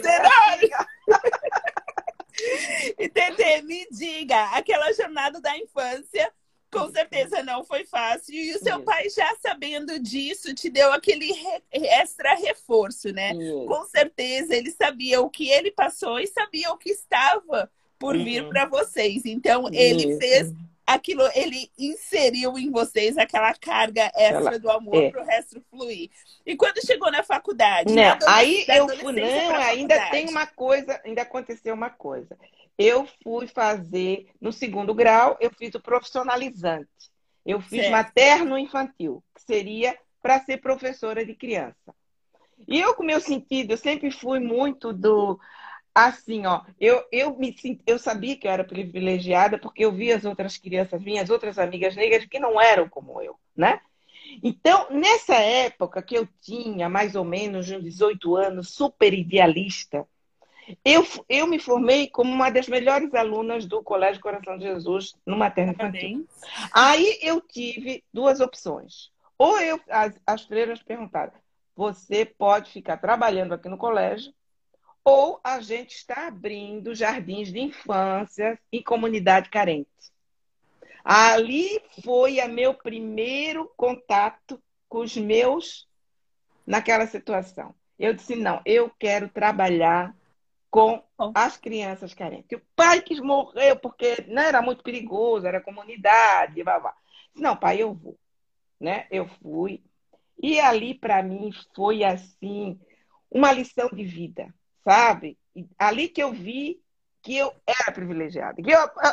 [2.99, 6.31] e Tete, me diga, aquela jornada da infância
[6.75, 8.35] com certeza não foi fácil.
[8.35, 13.33] E o seu pai, já sabendo disso, te deu aquele re extra reforço, né?
[13.67, 17.71] Com certeza ele sabia o que ele passou e sabia o que estava
[18.05, 18.51] por vir uhum.
[18.51, 19.25] para vocês.
[19.25, 20.19] Então, ele Isso.
[20.19, 20.53] fez
[20.87, 25.11] aquilo, ele inseriu em vocês aquela carga extra Ela, do amor é.
[25.11, 26.11] para o resto fluir.
[26.45, 27.95] E quando chegou na faculdade?
[27.95, 32.37] Não, na aí eu fui, não, ainda tem uma coisa, ainda aconteceu uma coisa.
[32.77, 36.91] Eu fui fazer, no segundo grau, eu fiz o profissionalizante.
[37.47, 41.95] Eu fiz materno-infantil, que seria para ser professora de criança.
[42.69, 45.41] E eu, com meu sentido, eu sempre fui muito do
[45.95, 47.55] assim, ó, eu, eu me
[47.87, 51.95] eu sabia que eu era privilegiada porque eu via as outras crianças, minhas outras amigas
[51.95, 53.81] negras que não eram como eu, né?
[54.43, 60.07] Então, nessa época que eu tinha mais ou menos uns 18 anos, super idealista,
[60.85, 65.37] eu, eu me formei como uma das melhores alunas do Colégio Coração de Jesus no
[65.37, 66.27] materno infantil.
[66.73, 69.11] Aí eu tive duas opções.
[69.37, 71.33] Ou eu, as, as freiras perguntaram:
[71.77, 74.33] você pode ficar trabalhando aqui no colégio,
[75.05, 79.89] ou a gente está abrindo jardins de infância em comunidade carente.
[81.05, 85.87] Ali foi o meu primeiro contato com os meus
[86.67, 87.75] naquela situação.
[87.99, 90.17] Eu disse: não, eu quero trabalhar
[90.71, 92.59] com as crianças carentes.
[92.59, 96.97] O pai quis morrer porque não era muito perigoso, era comunidade, blá, blá.
[97.35, 98.19] Não, pai, eu vou.
[98.81, 99.07] Né?
[99.11, 99.83] Eu fui.
[100.43, 102.81] E ali, para mim, foi assim,
[103.31, 104.53] uma lição de vida
[104.85, 105.39] sabe?
[105.79, 106.81] Ali que eu vi
[107.23, 108.71] que eu era privilegiada, que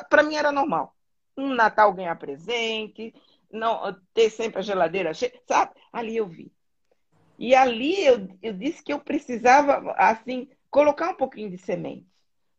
[0.10, 0.96] para mim era normal.
[1.38, 3.14] Um Natal ganhar presente,
[3.52, 5.72] não ter sempre a geladeira cheia, sabe?
[5.92, 6.52] Ali eu vi.
[7.40, 12.06] E ali eu, eu disse que eu precisava, assim, colocar um pouquinho de semente,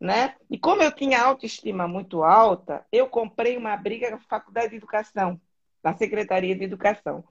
[0.01, 0.35] né?
[0.51, 5.41] E como eu tinha autoestima muito alta, eu comprei uma briga na Faculdade de Educação,
[5.85, 7.23] na Secretaria de Educação.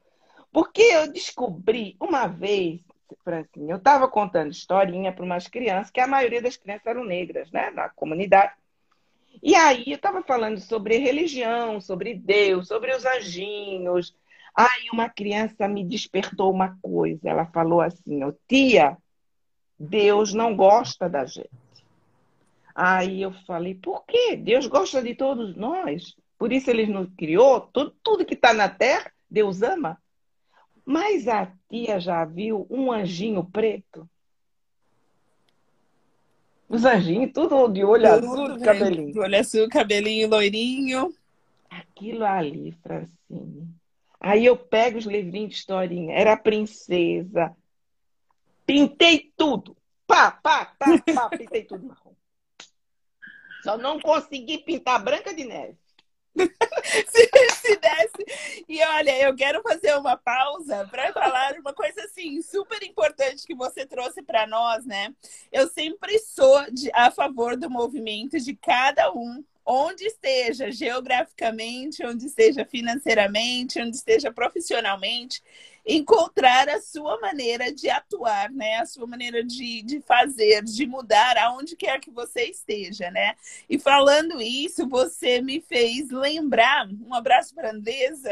[0.51, 2.81] Porque eu descobri uma vez
[3.23, 7.51] Francinha, eu estava contando historinha para umas crianças, que a maioria das crianças eram negras,
[7.51, 8.53] né, na comunidade.
[9.41, 14.15] E aí eu estava falando sobre religião, sobre Deus, sobre os anjinhos.
[14.55, 17.29] Aí uma criança me despertou uma coisa.
[17.29, 18.97] Ela falou assim: oh, tia,
[19.79, 21.49] Deus não gosta da gente.
[22.75, 24.35] Aí eu falei: por quê?
[24.35, 26.15] Deus gosta de todos nós.
[26.37, 27.61] Por isso ele nos criou.
[27.61, 29.97] Tudo, tudo que está na terra, Deus ama.
[30.91, 34.09] Mas a tia já viu um anjinho preto?
[36.67, 39.13] Os anjinhos, tudo de olho tudo azul, cabelinho.
[39.13, 41.15] De olho azul, cabelinho loirinho.
[41.69, 43.73] Aquilo ali, Francine.
[44.19, 46.13] Aí eu pego os livrinhos de historinha.
[46.13, 47.55] Era a princesa.
[48.65, 49.77] Pintei tudo.
[50.05, 52.13] Pá, pá, pá, pá, pintei tudo marrom.
[53.63, 55.77] Só não consegui pintar Branca de Neve.
[57.07, 58.63] Se, se desse.
[58.67, 63.55] E olha, eu quero fazer uma pausa para falar uma coisa assim super importante que
[63.55, 65.13] você trouxe para nós, né?
[65.51, 72.25] Eu sempre sou de, a favor do movimento de cada um onde esteja geograficamente, onde
[72.25, 75.41] esteja financeiramente, onde esteja profissionalmente,
[75.85, 78.77] encontrar a sua maneira de atuar, né?
[78.77, 83.35] A sua maneira de, de fazer, de mudar aonde quer que você esteja, né?
[83.69, 88.31] E falando isso, você me fez lembrar, um abraço para Andresa.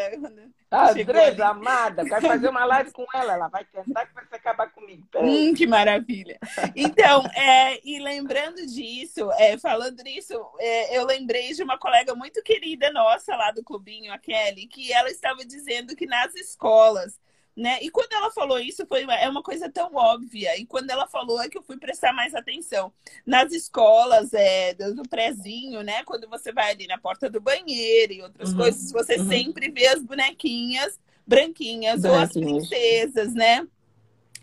[0.72, 5.08] Andresa, amada, quero fazer uma live com ela, ela vai cantar que vai acabar comigo.
[5.16, 6.38] Hum, que maravilha.
[6.76, 12.44] Então, é, e lembrando disso, é, falando nisso, é, eu lembrei de uma colega muito
[12.44, 17.20] querida nossa lá do clubinho, a Kelly, que ela estava dizendo que nas escolas
[17.60, 17.78] né?
[17.82, 20.58] E quando ela falou isso, foi uma, é uma coisa tão óbvia.
[20.58, 22.92] E quando ela falou, é que eu fui prestar mais atenção.
[23.26, 26.04] Nas escolas, é, do prézinho, né?
[26.06, 29.28] Quando você vai ali na porta do banheiro e outras uhum, coisas, você uhum.
[29.28, 30.98] sempre vê as bonequinhas
[31.30, 33.68] branquinhas ou as princesas, né?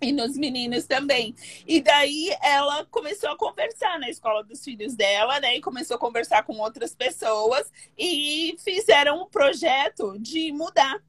[0.00, 1.34] E nos meninos também.
[1.66, 5.56] E daí ela começou a conversar na escola dos filhos dela, né?
[5.56, 11.02] E começou a conversar com outras pessoas e fizeram um projeto de mudar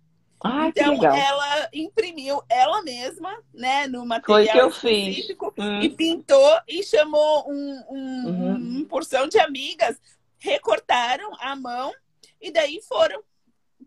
[0.44, 5.38] ah, então ela imprimiu ela mesma, né, no material Foi que eu fiz.
[5.58, 5.82] Hum.
[5.82, 8.56] e pintou e chamou um, um, uhum.
[8.56, 10.00] uma porção de amigas,
[10.38, 11.92] recortaram a mão
[12.40, 13.24] e daí foram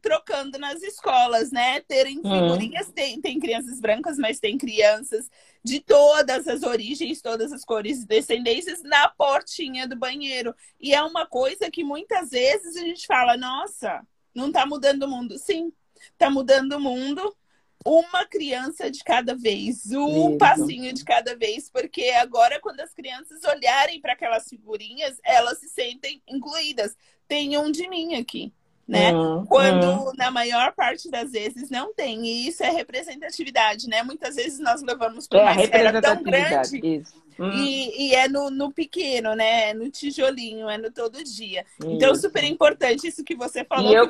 [0.01, 1.81] trocando nas escolas, né?
[1.81, 2.23] Terem hum.
[2.23, 2.93] figurinhas, uhum.
[2.93, 5.29] tem, tem crianças brancas, mas tem crianças
[5.63, 10.55] de todas as origens, todas as cores e descendências na portinha do banheiro.
[10.81, 14.01] E é uma coisa que muitas vezes a gente fala, nossa,
[14.35, 15.39] não tá mudando o mundo.
[15.39, 15.73] Sim,
[16.13, 17.37] Está mudando o mundo
[17.85, 20.39] uma criança de cada vez, um Isso.
[20.39, 25.69] passinho de cada vez, porque agora, quando as crianças olharem para aquelas figurinhas, elas se
[25.69, 26.95] sentem incluídas.
[27.27, 28.53] Tem um de mim aqui
[28.91, 29.13] né?
[29.13, 29.47] Uhum.
[29.47, 30.13] Quando uhum.
[30.19, 32.27] na maior parte das vezes não tem.
[32.27, 34.03] E isso é representatividade, né?
[34.03, 37.05] Muitas vezes nós levamos para uma é, esfera tão grande
[37.41, 37.53] uhum.
[37.53, 39.71] e, e, é no, no, pequeno, né?
[39.71, 41.65] É no tijolinho, é no todo dia.
[41.79, 41.91] Isso.
[41.91, 43.91] Então, super importante isso que você falou.
[43.91, 44.05] E eu,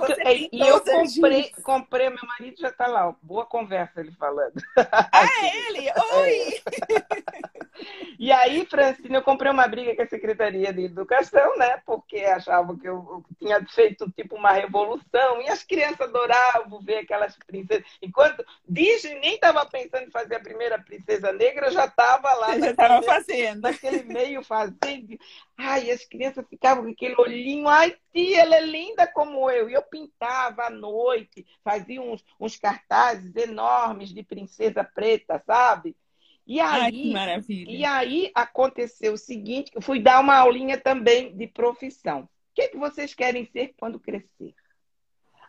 [0.53, 3.15] e eu comprei, comprei, meu marido já está lá.
[3.23, 4.61] Boa conversa ele falando.
[4.77, 5.91] Ah, é ele?
[6.15, 6.50] Oi!
[8.41, 11.77] E aí, Francine, eu comprei uma briga com a Secretaria de Educação, né?
[11.85, 15.43] Porque achavam que eu tinha feito tipo uma revolução.
[15.43, 17.85] E as crianças adoravam ver aquelas princesas.
[18.01, 22.57] Enquanto Disney nem estava pensando em fazer a primeira princesa negra, eu já estava lá.
[22.59, 23.61] já estava fazendo.
[23.61, 25.19] Naquele meio fazendo.
[25.59, 27.69] Ai, as crianças ficavam com aquele olhinho.
[27.69, 29.69] Ai, tia, ela é linda como eu.
[29.69, 35.95] E eu pintava à noite, fazia uns, uns cartazes enormes de princesa preta, sabe?
[36.51, 37.41] E aí, Ai.
[37.49, 42.23] E aí aconteceu o seguinte, eu fui dar uma aulinha também de profissão.
[42.23, 44.53] O que, é que vocês querem ser quando crescer?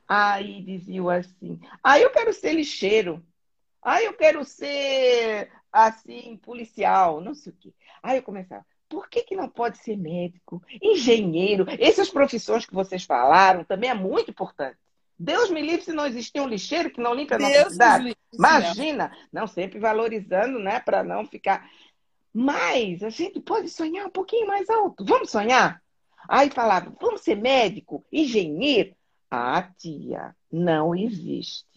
[0.07, 3.25] Aí diziam assim, ah, eu quero ser lixeiro.
[3.81, 7.73] Ah, eu quero ser, assim, policial, não sei o quê.
[8.03, 11.65] Aí eu começava, por que, que não pode ser médico, engenheiro?
[11.79, 14.77] Essas profissões que vocês falaram também é muito importante.
[15.23, 18.03] Deus me livre se não existir um lixeiro que não limpa a nossa Deus cidade.
[18.05, 19.11] Livre, Imagina!
[19.31, 20.79] Não, sempre valorizando, né?
[20.79, 21.69] Para não ficar.
[22.33, 25.05] Mas a gente pode sonhar um pouquinho mais alto.
[25.05, 25.79] Vamos sonhar?
[26.27, 28.95] Aí falava, vamos ser médico, engenheiro?
[29.29, 31.67] Ah, tia, não existe.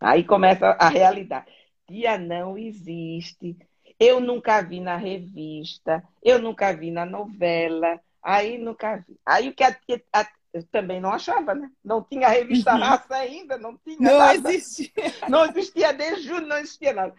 [0.00, 1.46] Aí começa a realidade.
[1.86, 3.58] Tia, não existe.
[3.98, 9.18] Eu nunca vi na revista, eu nunca vi na novela, aí nunca vi.
[9.26, 9.76] Aí o que a,
[10.14, 11.70] a, eu também não achava, né?
[11.84, 12.80] Não tinha revista uhum.
[12.80, 14.52] Raça ainda, não tinha Não nada.
[14.52, 14.90] existia.
[15.28, 17.14] Não existia desde julho, não existia nada.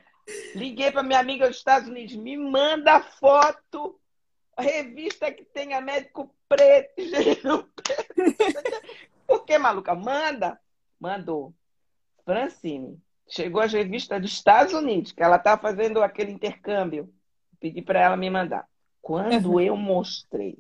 [0.54, 4.00] Liguei para minha amiga dos Estados Unidos, me manda foto,
[4.58, 7.70] revista que tenha médico preto, preto.
[9.26, 9.96] Por que, maluca?
[9.96, 10.60] Manda.
[11.00, 11.54] Mandou.
[12.26, 17.12] Francine, chegou a revista dos Estados Unidos, que ela está fazendo aquele intercâmbio.
[17.60, 18.68] Pedi para ela me mandar.
[19.02, 20.58] Quando eu mostrei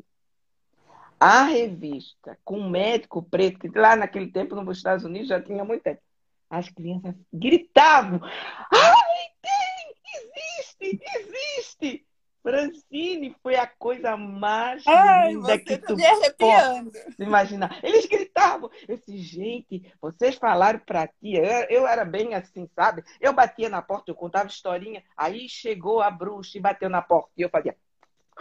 [1.21, 5.63] a revista com um médico preto, que lá naquele tempo nos Estados Unidos já tinha
[5.63, 6.01] muito tempo,
[6.49, 10.81] as crianças gritavam: Ai, tem!
[10.81, 11.03] Existe!
[11.15, 12.05] Existe!
[12.41, 15.95] Francine foi a coisa mais Ai, linda que tá tu
[16.39, 17.79] pode imaginar.
[17.84, 18.67] Eles gritavam.
[18.88, 21.36] Eu disse, gente, vocês falaram para ti.
[21.36, 23.03] Eu, eu, era bem assim, sabe?
[23.19, 25.03] Eu batia na porta, eu contava historinha.
[25.15, 27.29] Aí chegou a bruxa e bateu na porta.
[27.38, 27.77] E eu fazia.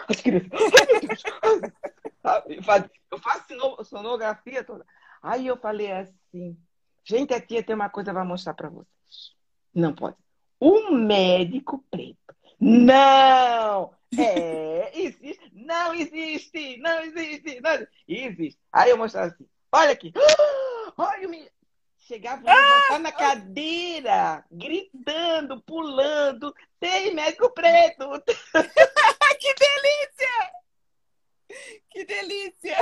[0.08, 0.50] As crianças.
[3.11, 4.87] Eu faço sonografia toda.
[5.22, 6.56] Aí eu falei assim,
[7.04, 9.35] gente, a tia tem uma coisa para mostrar para vocês.
[9.74, 10.16] Não pode.
[10.61, 12.18] Um médico preto.
[12.61, 13.94] Não!
[14.18, 15.50] É, existe.
[15.52, 16.76] Não existe!
[16.78, 17.61] Não existe!
[17.61, 18.61] Não existe.
[18.70, 20.12] Aí eu mostrava assim, Olha aqui.
[20.96, 21.50] Olha o menino.
[21.98, 22.98] Chegava a levantar na Olha o menino.
[22.98, 26.54] Chegava a levantar na cadeira, gritando, pulando.
[26.80, 28.09] Tem médico preto.
[29.38, 30.52] que delícia!
[31.90, 32.76] Que delícia!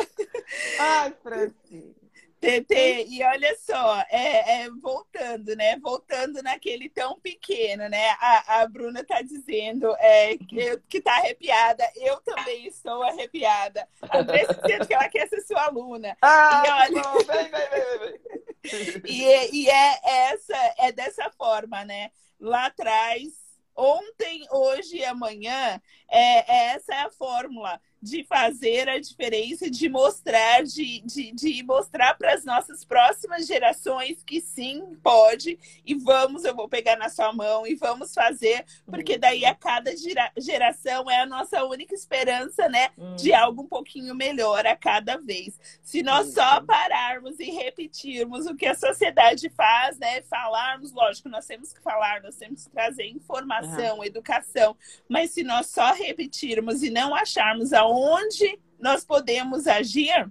[0.79, 2.09] Ai, Francisco.
[2.41, 5.77] TT, e olha só, é, é, voltando, né?
[5.81, 8.11] Voltando naquele tão pequeno, né?
[8.21, 11.85] A, a Bruna tá dizendo é, que, que tá arrepiada.
[11.97, 13.89] Eu também estou arrepiada.
[14.03, 16.17] A Andressa dizendo que ela quer ser sua aluna.
[16.23, 17.03] Ah, e olha...
[17.03, 19.03] bom, vem, vem, vem, vem.
[19.05, 22.13] e, e é essa, é dessa forma, né?
[22.39, 23.33] Lá atrás,
[23.75, 29.89] ontem, hoje e amanhã, é, é essa é a fórmula de fazer a diferença, de
[29.89, 36.45] mostrar, de, de, de mostrar para as nossas próximas gerações que sim, pode, e vamos,
[36.45, 39.93] eu vou pegar na sua mão e vamos fazer, porque daí a cada
[40.37, 43.17] geração é a nossa única esperança, né, hum.
[43.17, 45.59] de algo um pouquinho melhor a cada vez.
[45.83, 51.47] Se nós só pararmos e repetirmos o que a sociedade faz, né, falarmos, lógico, nós
[51.47, 54.05] temos que falar, nós temos que trazer informação, uhum.
[54.05, 54.77] educação,
[55.09, 60.31] mas se nós só repetirmos e não acharmos a onde nós podemos agir,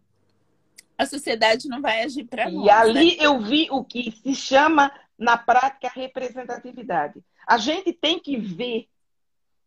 [0.98, 2.66] a sociedade não vai agir para nós.
[2.66, 3.26] E ali né?
[3.26, 7.24] eu vi o que se chama na prática representatividade.
[7.46, 8.88] A gente tem que ver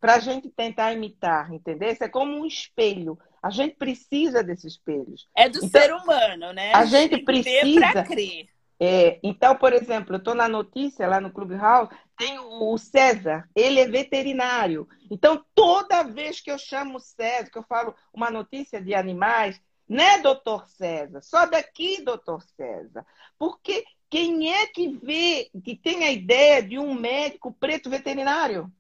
[0.01, 1.91] para a gente tentar imitar, entendeu?
[1.91, 3.19] Isso é como um espelho.
[3.43, 5.29] A gente precisa desses espelhos.
[5.35, 6.73] É do então, ser humano, né?
[6.75, 7.81] A gente precisa.
[7.81, 8.49] Para crer.
[8.83, 13.79] É, então, por exemplo, eu estou na notícia lá no Clubhouse, tem o César, ele
[13.79, 14.89] é veterinário.
[15.11, 19.61] Então, toda vez que eu chamo o César, que eu falo uma notícia de animais,
[19.87, 21.21] né, doutor César?
[21.21, 23.05] Só daqui, doutor César.
[23.39, 28.73] Porque quem é que vê, que tem a ideia de um médico preto veterinário?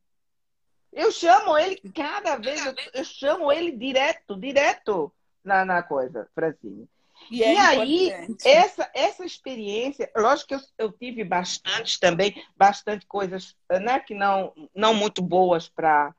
[0.90, 5.12] Eu chamo ele cada vez, eu, eu chamo ele direto, direto
[5.44, 6.88] na, na coisa, Francine.
[7.30, 8.12] E, é e aí,
[8.44, 14.52] essa, essa experiência, lógico que eu, eu, tive bastante também, bastante coisas né, que não,
[14.74, 16.14] não muito boas para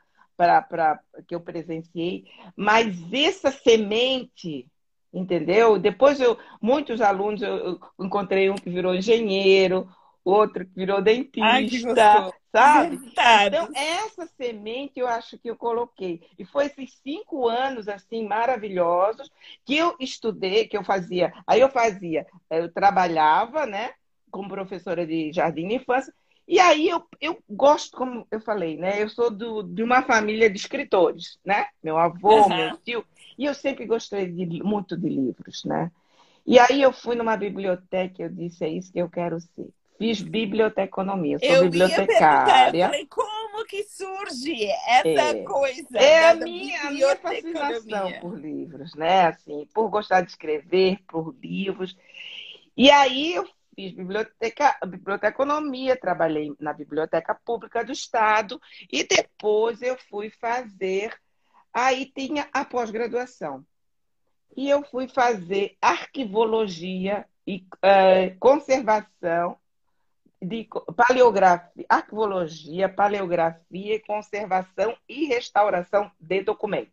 [1.27, 4.67] que eu presenciei, mas essa semente,
[5.13, 5.77] entendeu?
[5.77, 9.87] Depois eu, muitos alunos, eu, eu encontrei um que virou engenheiro,
[10.23, 12.99] outro que virou dentista, Ai, sabe?
[13.47, 16.21] Então, essa semente eu acho que eu coloquei.
[16.37, 19.29] E foi esses cinco anos, assim, maravilhosos,
[19.65, 21.33] que eu estudei, que eu fazia.
[21.47, 23.93] Aí eu fazia, eu trabalhava, né,
[24.29, 26.13] como professora de jardim de infância,
[26.47, 29.01] e aí eu, eu gosto, como eu falei, né?
[29.01, 31.67] Eu sou do, de uma família de escritores, né?
[31.81, 32.49] Meu avô, uhum.
[32.49, 33.05] meu tio,
[33.37, 35.89] e eu sempre gostei de, muito de livros, né?
[36.45, 39.69] E aí eu fui numa biblioteca e eu disse, é isso que eu quero ser.
[40.01, 42.85] Fiz biblioteconomia, sou eu bibliotecária.
[42.85, 45.43] eu falei, como que surge essa é.
[45.43, 45.87] coisa?
[45.93, 49.27] É a minha, a minha fascinação por livros, né?
[49.27, 51.95] Assim, por gostar de escrever, por livros.
[52.75, 58.59] E aí eu fiz biblioteca, biblioteconomia, trabalhei na Biblioteca Pública do Estado
[58.91, 61.13] e depois eu fui fazer.
[61.71, 63.63] Aí tinha a pós-graduação.
[64.57, 69.60] E eu fui fazer arquivologia e uh, conservação
[70.41, 76.91] de paleografia, arquivologia, paleografia, conservação e restauração de documento.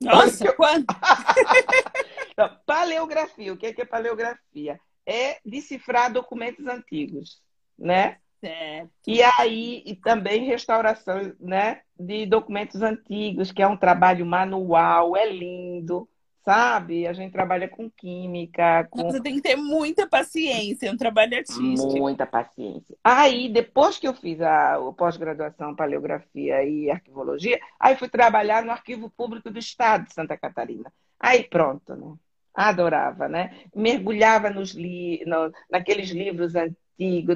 [0.00, 0.54] Nossa, eu...
[0.54, 0.94] quanto?
[2.66, 4.78] paleografia, o que é paleografia?
[5.06, 7.40] É decifrar documentos antigos,
[7.78, 8.18] né?
[8.40, 8.90] Certo.
[9.06, 15.30] E aí, e também restauração né, de documentos antigos, que é um trabalho manual, é
[15.30, 16.08] lindo
[16.44, 17.06] sabe?
[17.06, 18.86] A gente trabalha com química.
[18.90, 19.10] Com...
[19.10, 21.96] Você tem que ter muita paciência, é um trabalho artístico.
[21.96, 22.96] Muita paciência.
[23.02, 28.72] Aí, depois que eu fiz a, a pós-graduação Paleografia e Arquivologia, aí fui trabalhar no
[28.72, 30.92] Arquivo Público do Estado de Santa Catarina.
[31.18, 32.14] Aí pronto, né?
[32.54, 33.56] Adorava, né?
[33.74, 35.24] Mergulhava nos li...
[35.26, 35.50] no...
[35.70, 36.82] naqueles livros antigos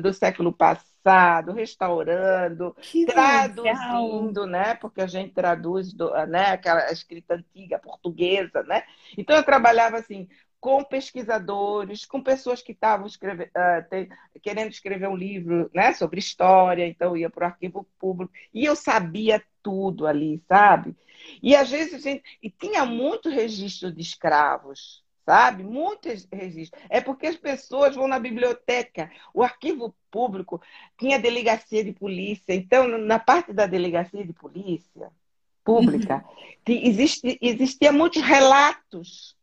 [0.01, 4.47] do século passado restaurando, que traduzindo, legal.
[4.47, 4.75] né?
[4.75, 6.51] Porque a gente traduz do, né?
[6.51, 8.83] aquela escrita antiga portuguesa, né?
[9.17, 10.29] Então eu trabalhava assim
[10.61, 17.17] com pesquisadores, com pessoas que estavam uh, querendo escrever um livro né, sobre história, então
[17.17, 20.97] ia para o arquivo público, e eu sabia tudo ali, sabe?
[21.43, 22.25] E às vezes a gente.
[22.43, 25.65] E tinha muito registro de escravos, sabe?
[25.65, 26.81] Muitos registros.
[26.89, 30.63] É porque as pessoas vão na biblioteca, o arquivo público
[30.97, 32.55] tinha delegacia de polícia.
[32.55, 35.11] Então, na parte da delegacia de polícia
[35.65, 36.25] pública,
[36.67, 39.37] existe, existia muitos relatos.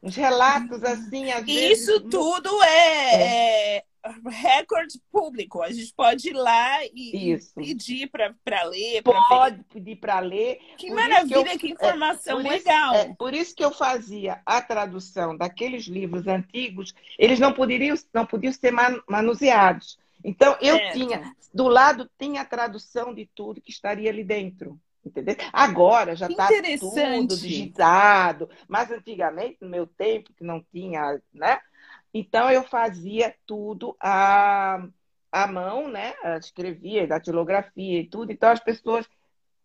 [0.00, 2.08] Uns relatos assim, às Isso vezes...
[2.08, 3.76] tudo é, é.
[3.78, 3.84] é
[4.26, 5.62] recorde público.
[5.62, 7.54] A gente pode ir lá e, Isso.
[7.54, 9.02] pedir para ler.
[9.02, 10.58] Pode pedir para ler.
[10.76, 12.94] Que Por isso maravilha, eu- que informação por isso- legal.
[12.94, 18.26] é, por isso que eu fazia a tradução daqueles livros antigos, eles não poderiam, não
[18.26, 19.98] podiam ser man- manuseados.
[20.24, 24.78] Então, eu tinha, do lado tinha a tradução de tudo que estaria ali dentro.
[25.04, 25.36] Entendeu?
[25.52, 26.48] Agora já está
[26.80, 31.60] tudo digitado, mas antigamente, no meu tempo, que não tinha, né?
[32.12, 34.86] Então eu fazia tudo à,
[35.30, 36.14] à mão, né?
[36.24, 38.32] Eu Escrevia, datilografia e tudo.
[38.32, 39.06] Então as pessoas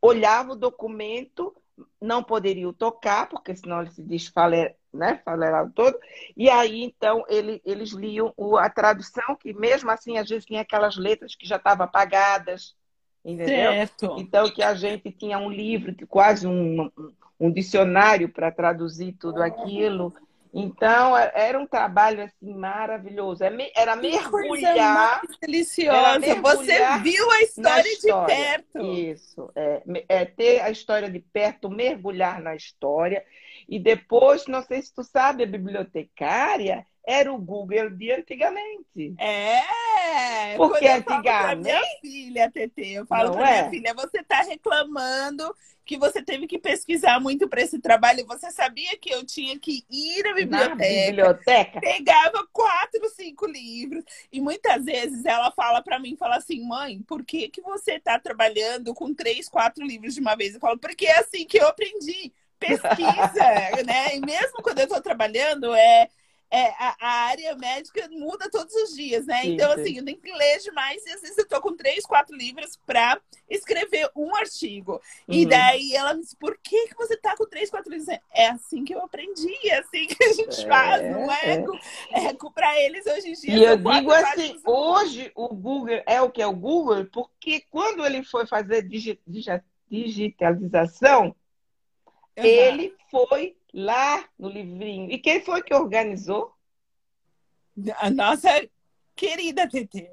[0.01, 1.55] olhavam o documento,
[2.01, 5.21] não poderiam tocar, porque senão ele se desfaler, né?
[5.23, 5.97] Falerava todo.
[6.35, 10.61] E aí, então, ele, eles liam o- a tradução, que mesmo assim, às vezes tinha
[10.61, 12.75] aquelas letras que já estavam apagadas,
[13.23, 13.71] entendeu?
[13.73, 14.15] Certo.
[14.17, 16.91] Então, que a gente tinha um livro, que quase um-
[17.39, 20.13] um dicionário para traduzir tudo aquilo.
[20.53, 23.43] Então, é- era um trabalho assim maravilhoso.
[23.43, 25.97] É Era mergulhar deliciosa.
[25.97, 28.35] Era Você mergulhar viu a história, história.
[28.35, 28.81] de perto.
[28.81, 33.23] Isso, é, é ter a história de perto, mergulhar na história.
[33.67, 39.16] E depois, não sei se tu sabe, a bibliotecária era o Google de antigamente.
[39.18, 43.70] É, Porque antigamente- minha filha, TT, eu falo Não pra minha é?
[43.70, 45.55] filha, você está reclamando
[45.86, 48.26] que você teve que pesquisar muito para esse trabalho.
[48.28, 54.03] Você sabia que eu tinha que ir à Na biblioteca, biblioteca, pegava quatro, cinco livros
[54.32, 58.20] e muitas vezes ela fala para mim, fala assim, mãe, por que que você está
[58.20, 60.53] trabalhando com três, quatro livros de uma vez?
[60.53, 62.32] Eu falo, porque é assim que eu aprendi.
[62.59, 63.43] Pesquisa,
[63.86, 64.16] né?
[64.16, 66.07] E mesmo quando eu estou trabalhando, é,
[66.51, 69.45] é a, a área médica muda todos os dias, né?
[69.45, 69.81] Sim, então, sim.
[69.81, 72.77] assim, eu tenho que ler demais e às vezes eu tô com três, quatro livros
[72.85, 75.01] para escrever um artigo.
[75.29, 75.49] E Uhum.
[75.49, 78.09] daí ela me disse, por que, que você tá com três, quatro livros?
[78.33, 81.53] É assim que eu aprendi, é assim que a gente É, faz, não é?
[81.53, 81.53] é.
[81.53, 81.79] Eco,
[82.11, 83.53] eco para eles hoje em dia.
[83.55, 88.05] E eu digo assim, hoje o Google é o que é o Google, porque quando
[88.05, 91.35] ele foi fazer digi- digi- digitalização,
[92.37, 92.47] Aham.
[92.47, 95.11] ele foi lá no livrinho.
[95.11, 96.53] E quem foi que organizou?
[97.99, 98.49] A nossa
[99.15, 100.11] querida TT.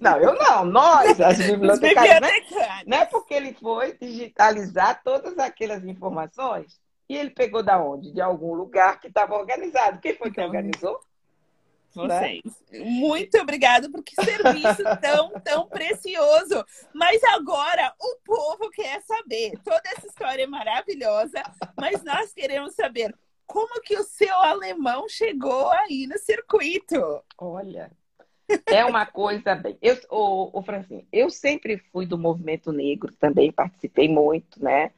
[0.00, 2.30] Não, eu não, nós, as bibliotecárias, né?
[2.30, 2.86] bibliotecários.
[2.86, 6.78] Não é porque ele foi digitalizar todas aquelas informações
[7.08, 8.12] e ele pegou da onde?
[8.12, 10.00] De algum lugar que estava organizado.
[10.00, 11.00] Quem foi que Então, organizou?
[11.94, 12.42] Vocês.
[12.72, 16.64] Muito obrigada por que serviço tão, tão precioso.
[16.94, 19.52] Mas agora o povo quer saber.
[19.64, 21.42] Toda essa história é maravilhosa,
[21.76, 23.14] mas nós queremos saber
[23.46, 27.22] como que o seu alemão chegou aí no circuito.
[27.36, 27.90] Olha,
[28.66, 29.76] é uma coisa bem.
[29.82, 34.90] Eu, o, o Francine, eu sempre fui do movimento negro, também participei muito, né?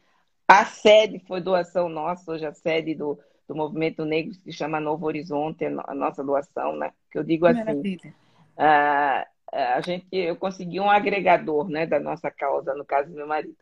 [0.46, 3.18] A sede foi doação nossa, hoje a sede do,
[3.48, 6.92] do movimento negro se chama Novo Horizonte, a nossa doação, né?
[7.10, 8.14] Que eu digo assim, Maravilha.
[8.56, 13.26] ah, a gente, eu consegui um agregador, né, da nossa causa, no caso do meu
[13.26, 13.56] marido.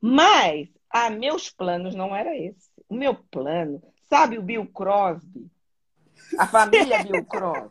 [0.00, 2.70] Mas, ah, meus planos não era esse.
[2.88, 5.50] O meu plano, sabe o Bill Crosby?
[6.38, 7.70] A família Bill Crosby.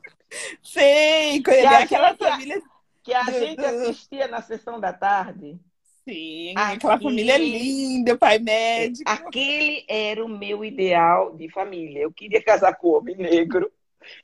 [0.64, 2.62] Sei, E a aquela família.
[3.04, 5.60] que a gente assistia na sessão da tarde.
[6.08, 9.10] Sim, Aqui- aquela família linda, pai médico.
[9.10, 12.02] Aquele era o meu ideal de família.
[12.02, 13.72] Eu queria casar com homem negro,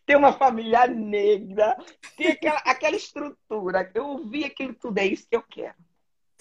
[0.06, 1.78] ter uma família negra,
[2.18, 3.92] ter aquela, aquela estrutura.
[3.94, 5.76] Eu vi aquilo tudo, é isso que eu quero.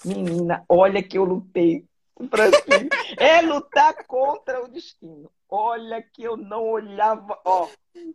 [0.05, 1.85] Menina, olha que eu lutei.
[2.30, 2.89] Francine.
[3.18, 5.30] É lutar contra o destino.
[5.49, 7.68] Olha que eu não olhava, ó,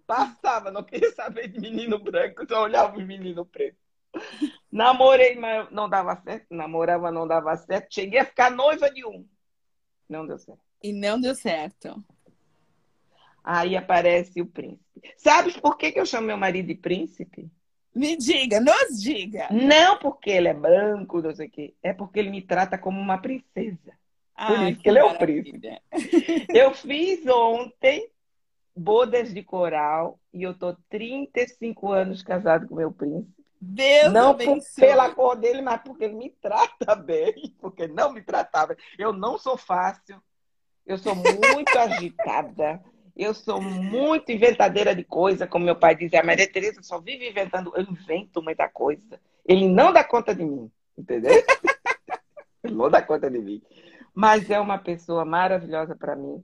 [0.07, 3.77] passava, não queria saber de menino branco, só olhava os menino preto.
[4.71, 6.47] Namorei, mas não dava certo.
[6.49, 7.93] Namorava, não dava certo.
[7.93, 9.25] Cheguei a ficar noiva de um.
[10.07, 10.61] Não deu certo.
[10.81, 12.03] E não deu certo.
[13.43, 15.13] Aí aparece o príncipe.
[15.17, 17.49] Sabes por que, que eu chamo meu marido de príncipe?
[17.95, 19.47] Me diga, nos diga.
[19.51, 21.73] Não porque ele é branco, não sei o quê.
[21.81, 23.97] É porque ele me trata como uma princesa.
[24.35, 25.81] Ai, isso que ele é o maravilha.
[26.53, 28.09] Eu fiz ontem
[28.75, 33.38] bodas de coral e eu tô 35 anos casado com meu príncipe.
[33.61, 38.21] Deus não por- pela cor dele, mas porque ele me trata bem, porque não me
[38.21, 38.75] tratava.
[38.97, 40.21] Eu não sou fácil,
[40.85, 42.81] eu sou muito agitada,
[43.17, 47.29] eu sou muito inventadeira de coisa, como meu pai dizia, a Maria Tereza só vive
[47.29, 49.19] inventando, eu invento muita coisa.
[49.45, 51.31] Ele não dá conta de mim, entendeu?
[52.63, 53.61] ele não dá conta de mim.
[54.13, 56.43] Mas é uma pessoa maravilhosa para mim.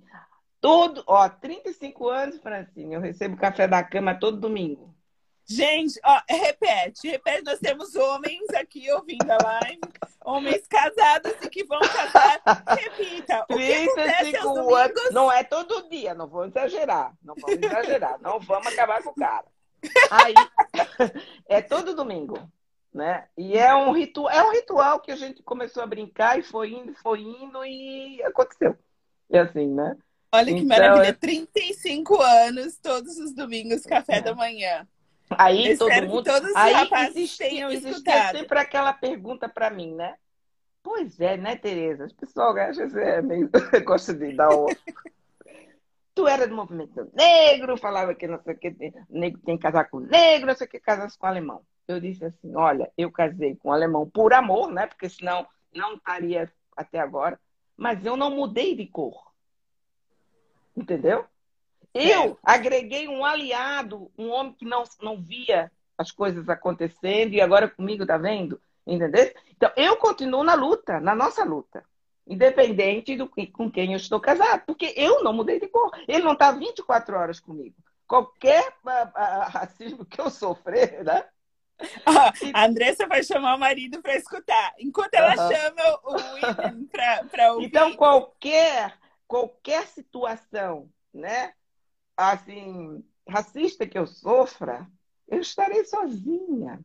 [0.59, 4.94] Todo, ó, 35 anos, Francine, eu recebo café da cama todo domingo.
[5.47, 7.43] Gente, ó, repete, repete.
[7.43, 9.79] Nós temos homens aqui ouvindo a live,
[10.23, 12.41] homens casados e que vão casar.
[12.75, 13.45] Repita.
[13.49, 14.79] O que acontece aos 35 domingos?
[14.79, 15.11] anos.
[15.13, 17.13] Não é todo dia, não vamos exagerar.
[17.23, 18.19] Não vamos exagerar.
[18.19, 19.45] Não vamos acabar com o cara.
[20.09, 20.33] Aí,
[21.47, 22.39] é todo domingo,
[22.91, 23.27] né?
[23.37, 26.71] E é um ritual, é um ritual que a gente começou a brincar e foi
[26.71, 28.75] indo, foi indo e aconteceu.
[29.29, 29.95] É assim, né?
[30.31, 34.21] Olha que então, maravilha, 35 anos, todos os domingos, café é.
[34.21, 34.87] da manhã.
[35.31, 36.29] Aí Eu todo mundo.
[36.55, 40.15] aí existia, existia sempre aquela pergunta para mim, né?
[40.83, 42.05] Pois é, né, Tereza?
[42.05, 43.49] As pessoas acham que é meio.
[43.85, 44.67] gosta de dar o.
[46.13, 49.89] tu era do movimento negro, falava que não sei o que, negro tem que casar
[49.89, 51.61] com negro, não sei o que, casasse com alemão.
[51.87, 54.85] Eu disse assim: olha, eu casei com alemão por amor, né?
[54.85, 57.39] Porque senão não estaria até agora.
[57.75, 59.31] Mas eu não mudei de cor.
[60.77, 61.25] Entendeu?
[61.95, 67.69] Eu agreguei um aliado, um homem que não, não via as coisas acontecendo e agora
[67.69, 69.33] comigo tá vendo, entendeu?
[69.55, 71.85] Então, eu continuo na luta, na nossa luta,
[72.27, 75.89] independente do com quem eu estou casado, porque eu não mudei de cor.
[76.05, 77.75] Ele não está 24 horas comigo.
[78.05, 81.23] Qualquer uh, racismo que eu sofrer, né?
[82.05, 84.73] Ah, a Andressa vai chamar o marido para escutar.
[84.79, 85.51] Enquanto ela uhum.
[85.53, 86.85] chama o William
[87.29, 87.65] para ouvir.
[87.65, 91.53] Então, qualquer, qualquer situação, né?
[92.15, 94.87] Assim, racista que eu sofra,
[95.27, 96.79] eu estarei sozinha.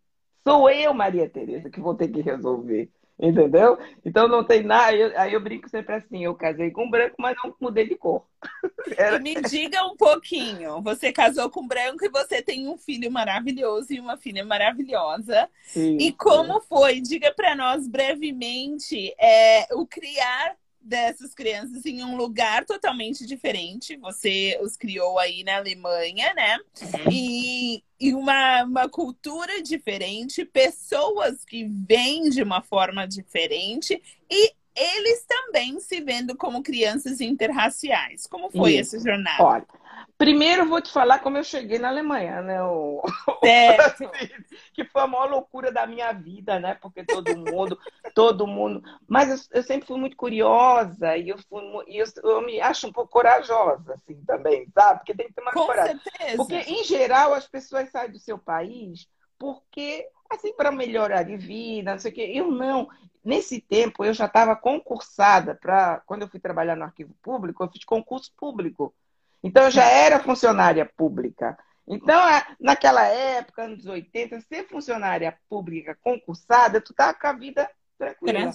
[0.47, 2.91] Sou eu, Maria Tereza, que vou ter que resolver.
[3.23, 3.79] Entendeu?
[4.03, 4.97] Então não tem nada.
[5.21, 8.25] aí eu brinco sempre assim: eu casei com branco, mas não mudei de cor.
[8.97, 9.19] Era...
[9.19, 10.81] Me diga um pouquinho.
[10.81, 15.51] Você casou com branco e você tem um filho maravilhoso e uma filha maravilhosa.
[15.65, 16.67] Sim, e como sim.
[16.67, 17.01] foi?
[17.03, 23.97] Diga para nós brevemente é, o criar dessas crianças em um lugar totalmente diferente.
[23.99, 26.59] Você os criou aí na Alemanha, né?
[26.81, 27.13] Uhum.
[27.13, 34.01] E, e uma, uma cultura diferente, pessoas que vêm de uma forma diferente
[34.31, 38.27] e eles também se vendo como crianças interraciais.
[38.27, 38.97] Como foi Isso.
[38.97, 39.43] essa jornada?
[39.43, 39.67] Olha,
[40.21, 42.63] Primeiro, vou te falar como eu cheguei na Alemanha, né?
[42.63, 43.01] O...
[44.75, 46.75] que foi a maior loucura da minha vida, né?
[46.75, 47.79] Porque todo mundo,
[48.15, 48.83] todo mundo.
[49.09, 52.93] Mas eu, eu, sempre fui muito curiosa e eu, fui, eu, eu, me acho um
[52.93, 54.99] pouco corajosa, assim, também, sabe?
[54.99, 55.99] Porque tem que ter uma Com coragem.
[55.99, 56.37] Certeza.
[56.37, 59.09] Porque, em geral, as pessoas saem do seu país
[59.39, 62.31] porque, assim, para melhorar de vida, não sei o quê.
[62.35, 62.91] Eu não.
[63.25, 66.03] Nesse tempo, eu já estava concursada para.
[66.05, 68.95] Quando eu fui trabalhar no arquivo público, eu fiz concurso público.
[69.43, 71.57] Então, eu já era funcionária pública.
[71.87, 72.21] Então,
[72.61, 77.69] naquela época, anos 80, ser funcionária pública concursada, tu tá com a vida
[77.99, 78.53] tranquila.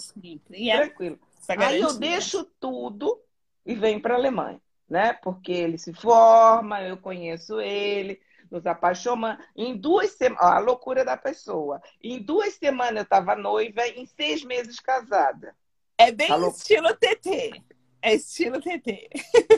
[0.52, 0.86] Yeah.
[0.86, 1.20] Tranquilo.
[1.60, 3.20] Aí eu deixo tudo
[3.66, 5.14] e venho para a Alemanha, né?
[5.14, 9.44] Porque ele se forma, eu conheço ele, nos apaixonamos.
[9.56, 11.82] Em duas semanas, a loucura da pessoa.
[12.02, 15.54] Em duas semanas eu estava noiva, em seis meses casada.
[15.98, 17.62] É bem estilo TT.
[18.06, 19.10] É estilo TT.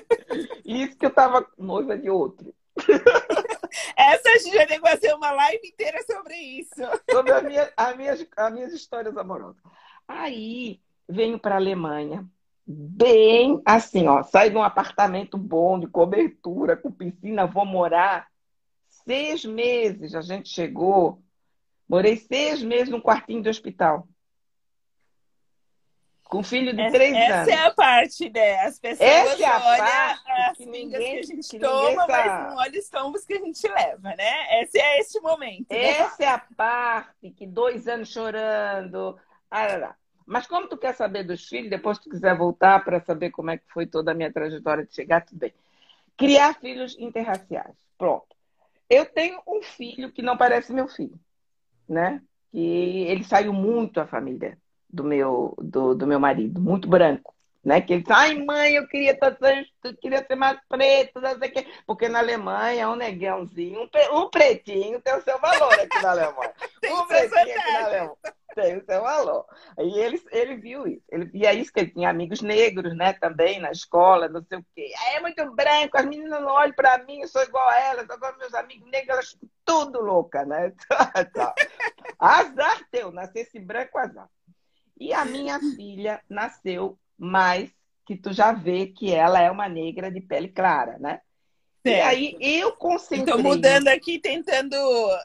[0.64, 2.56] Isso que eu tava noiva de outro.
[3.98, 6.82] Essa a gente vai ter que fazer uma live inteira sobre isso.
[7.12, 9.62] Sobre a minha, a minhas, as minhas histórias amorosas.
[10.08, 10.80] Aí
[11.10, 12.26] venho para a Alemanha,
[12.66, 18.28] bem assim, ó, saio de um apartamento bom, de cobertura, com piscina, vou morar.
[18.88, 21.22] Seis meses a gente chegou,
[21.88, 24.08] morei seis meses num quartinho de hospital.
[26.30, 27.48] Com filho de três essa anos.
[27.48, 28.60] Essa é a parte, né?
[28.60, 32.80] As pessoas essa é olham as que ninguém, que a gente toma, mas não olham
[32.80, 34.62] os tombos que a gente leva, né?
[34.62, 35.72] Esse é esse momento.
[35.72, 35.84] Né?
[35.84, 39.18] Essa é a parte que dois anos chorando.
[39.50, 43.52] Ah, mas como tu quer saber dos filhos, depois tu quiser voltar para saber como
[43.52, 45.54] é que foi toda a minha trajetória de chegar, tudo bem.
[46.18, 47.76] Criar filhos interraciais.
[47.98, 48.36] Pronto.
[48.90, 51.18] Eu tenho um filho que não parece meu filho,
[51.88, 52.22] né?
[52.52, 54.58] Que ele saiu muito a família
[54.90, 57.34] do meu, do, do meu marido, muito branco.
[57.64, 57.82] Né?
[57.82, 59.18] Que ele disse, ai mãe, eu queria,
[59.84, 61.68] eu queria ser mais preto, não sei o quê.
[61.86, 66.54] Porque na Alemanha, um negãozinho, um, um pretinho tem o seu valor aqui na Alemanha.
[66.90, 68.18] um pretinho aqui na Alemanha
[68.58, 69.46] tem o seu valor.
[69.78, 71.04] E ele, ele viu isso.
[71.10, 74.66] Ele via isso, que ele tinha amigos negros, né, também na escola, não sei o
[74.76, 74.92] quê.
[75.14, 78.36] É muito branco, as meninas não olham para mim, eu sou igual a elas, agora
[78.38, 80.74] meus amigos negros, elas tudo louca, né?
[82.18, 84.28] azar teu, nascesse branco, azar.
[85.00, 87.72] E a minha filha nasceu mais,
[88.06, 91.22] que tu já vê que ela é uma negra de pele clara, né?
[91.86, 91.98] Certo.
[91.98, 93.36] E aí eu concentrei...
[93.36, 94.76] Estou mudando aqui, tentando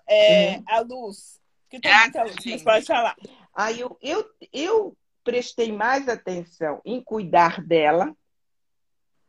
[0.06, 0.64] é, uhum.
[0.68, 1.40] a luz.
[1.68, 3.16] Que tem muita luz, mas pode falar.
[3.54, 8.14] Aí eu, eu, eu prestei mais atenção em cuidar dela,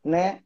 [0.03, 0.41] né?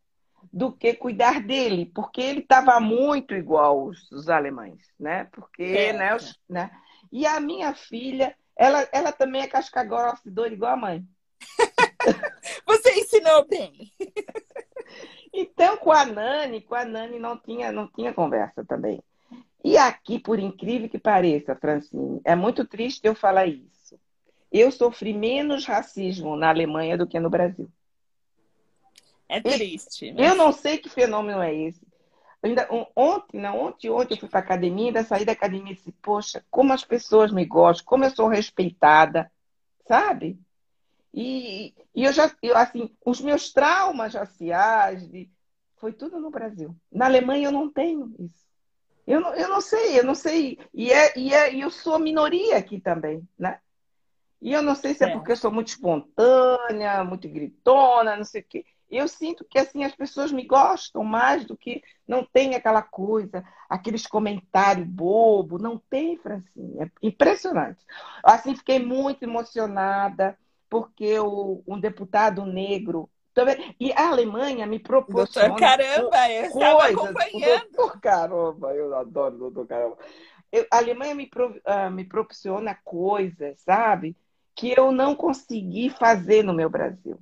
[0.53, 5.25] Do que cuidar dele, porque ele estava muito igual os, os alemães, né?
[5.25, 6.71] Porque, né, os, né?
[7.11, 11.05] E a minha filha ela, ela também é casca grossa e dor igual a mãe.
[12.65, 13.91] Você ensinou bem.
[15.33, 18.99] Então, com a Nani, com a Nani não tinha, não tinha conversa também.
[19.63, 23.99] E E aqui, por incrível que pareça, Francine, é muito triste eu falar isso.
[24.51, 27.69] Eu sofri menos racismo na Alemanha do que no Brasil.
[29.29, 30.13] É triste.
[30.13, 30.27] Mas...
[30.27, 31.85] Eu não sei que fenômeno é esse.
[32.43, 35.91] Ainda, ontem, não, ontem, ontem eu fui para academia, ainda saí da academia e disse,
[35.91, 39.31] poxa, como as pessoas me gostam, como eu sou respeitada,
[39.87, 40.39] sabe?
[41.13, 45.29] E, e eu já, eu, assim, os meus traumas raciais, de,
[45.77, 46.75] foi tudo no Brasil.
[46.91, 48.45] Na Alemanha eu não tenho isso.
[49.05, 50.59] Eu não, eu não sei, eu não sei.
[50.73, 53.59] E, é, e é, eu sou minoria aqui também, né?
[54.39, 58.23] E eu não sei se é, é porque eu sou muito espontânea, muito gritona, não
[58.23, 62.23] sei o quê eu sinto que assim as pessoas me gostam mais do que não
[62.23, 66.83] tem aquela coisa, aqueles comentários bobo, não tem, Francine.
[66.83, 67.85] É impressionante.
[68.23, 70.37] Assim, fiquei muito emocionada
[70.69, 75.49] porque o, um deputado negro também, e a Alemanha me proporciona.
[75.49, 77.71] Doutor Caramba, eu estava acompanhando.
[77.71, 79.97] Doutor Caramba, eu adoro doutor Caramba.
[80.51, 84.15] Eu, a Alemanha me, uh, me proporciona coisas, sabe,
[84.55, 87.19] que eu não consegui fazer no meu Brasil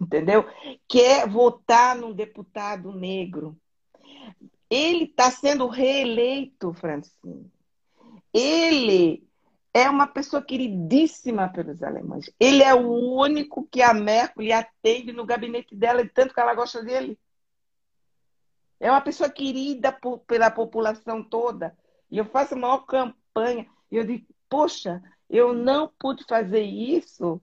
[0.00, 0.44] entendeu?
[0.88, 3.56] Quer votar num deputado negro.
[4.70, 7.50] Ele está sendo reeleito, Francine.
[8.32, 9.26] Ele
[9.72, 12.30] é uma pessoa queridíssima pelos alemães.
[12.38, 16.54] Ele é o único que a Merkel atende no gabinete dela, de tanto que ela
[16.54, 17.18] gosta dele.
[18.80, 21.76] É uma pessoa querida por, pela população toda.
[22.10, 23.66] E eu faço a maior campanha.
[23.90, 27.40] E eu digo, poxa, eu não pude fazer isso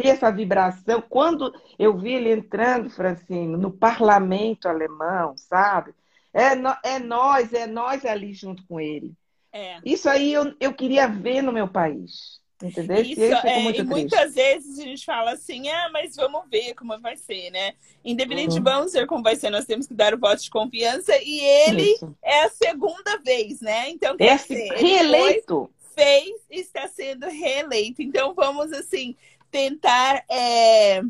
[0.00, 1.02] ter essa vibração.
[1.02, 5.92] Quando eu vi ele entrando, Francino, no parlamento alemão, sabe?
[6.32, 9.12] É, no, é nós, é nós ali junto com ele.
[9.52, 9.78] É.
[9.84, 12.40] Isso aí eu, eu queria ver no meu país.
[12.62, 13.00] Entendeu?
[13.00, 17.16] Isso, é, e muitas vezes a gente fala assim, ah, mas vamos ver como vai
[17.16, 17.72] ser, né?
[18.04, 18.62] Independente uhum.
[18.62, 21.92] vamos ver como vai ser, nós temos que dar o voto de confiança e ele
[21.92, 22.14] Isso.
[22.22, 23.88] é a segunda vez, né?
[23.88, 25.70] Então, quer é dizer, reeleito.
[25.94, 28.02] Fez e está sendo reeleito.
[28.02, 29.16] Então, vamos assim,
[29.50, 31.02] tentar é,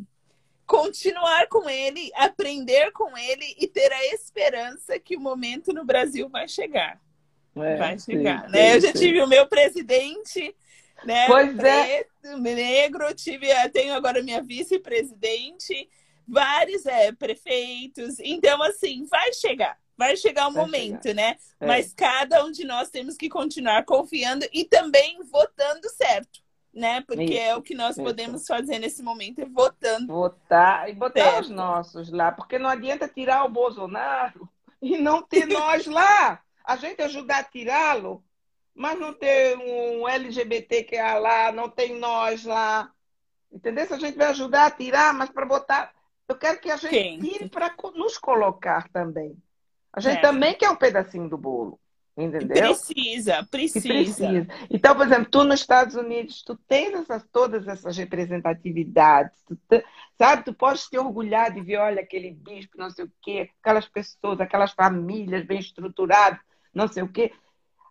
[0.67, 6.29] continuar com ele, aprender com ele e ter a esperança que o momento no Brasil
[6.29, 7.01] vai chegar.
[7.57, 8.71] É, vai chegar, sim, né?
[8.71, 10.55] Sim, Eu já tive o meu presidente,
[11.05, 11.27] né?
[11.27, 11.85] Pois é.
[11.85, 12.37] preto, é.
[12.37, 15.89] negro, tive, tenho agora minha vice-presidente,
[16.27, 18.19] vários é, prefeitos.
[18.21, 19.77] Então, assim, vai chegar.
[19.97, 21.23] Vai chegar o vai momento, chegar.
[21.23, 21.37] né?
[21.59, 21.67] É.
[21.67, 26.41] Mas cada um de nós temos que continuar confiando e também votando certo
[26.73, 27.01] né?
[27.03, 28.03] Porque isso, é o que nós isso.
[28.03, 30.07] podemos fazer nesse momento, é votando.
[30.07, 31.41] Votar e botar certo.
[31.43, 34.49] os nossos lá, porque não adianta tirar o Bolsonaro
[34.81, 36.41] e não ter nós lá.
[36.65, 38.23] A gente ajudar a tirá-lo,
[38.75, 42.93] mas não ter um LGBTQA lá, não tem nós lá.
[43.53, 43.87] Entendeu?
[43.87, 45.93] Se a gente vai ajudar a tirar, mas para botar.
[46.29, 47.19] Eu quero que a gente Quem?
[47.19, 49.37] tire para nos colocar também.
[49.93, 50.21] A gente é.
[50.21, 51.81] também quer um pedacinho do bolo.
[52.21, 52.49] Entendeu?
[52.49, 53.89] Precisa, precisa.
[53.89, 54.47] precisa.
[54.69, 59.85] Então, por exemplo, tu nos Estados Unidos, tu tens essas, todas essas representatividades, tu te,
[60.19, 60.45] sabe?
[60.45, 64.41] Tu podes te orgulhar de ver, olha, aquele bispo, não sei o quê, aquelas pessoas,
[64.41, 66.39] aquelas famílias bem estruturadas,
[66.75, 67.33] não sei o quê.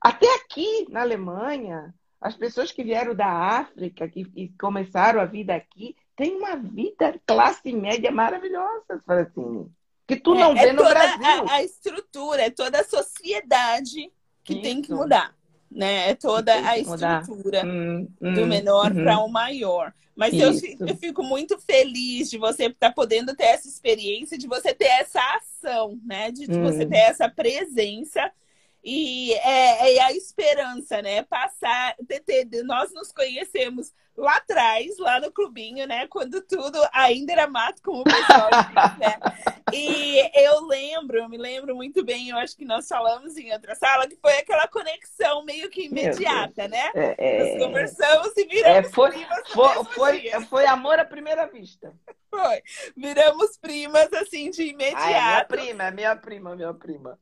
[0.02, 5.56] Até aqui, na Alemanha, as pessoas que vieram da África, que, que começaram a vida
[5.56, 9.70] aqui, têm uma vida classe média maravilhosa, assim
[10.10, 11.48] que tu não é, vê é no Brasil.
[11.48, 14.12] A, a, estrutura, é toda a sociedade
[14.50, 14.62] que Isso.
[14.64, 15.36] tem que mudar.
[15.72, 16.10] Né?
[16.10, 19.04] É toda a estrutura hum, hum, do menor hum.
[19.04, 19.94] para o maior.
[20.16, 20.52] Mas eu,
[20.86, 24.88] eu, fico muito feliz de você estar tá podendo ter essa experiência, de você ter
[24.88, 26.32] essa ação, né?
[26.32, 26.90] De, de você hum.
[26.90, 28.30] ter essa presença
[28.84, 31.22] e é, é, a esperança, né?
[31.24, 36.08] Passar, ter, ter, nós nos conhecemos lá atrás, lá no clubinho, né?
[36.08, 39.20] Quando tudo ainda era mato, como o pessoal diz, né?
[39.74, 43.76] E eu lembro, eu me lembro muito bem, eu acho que nós falamos em outra
[43.76, 46.92] sala, que foi aquela conexão meio que imediata, né?
[46.96, 51.48] É, é, nós conversamos e viramos é, foi, primas foi, foi, foi, amor à primeira
[51.48, 51.94] vista.
[52.30, 52.62] Foi.
[52.96, 55.02] Viramos primas, assim, de imediato.
[55.02, 57.20] Ai, minha prima, minha prima, minha prima.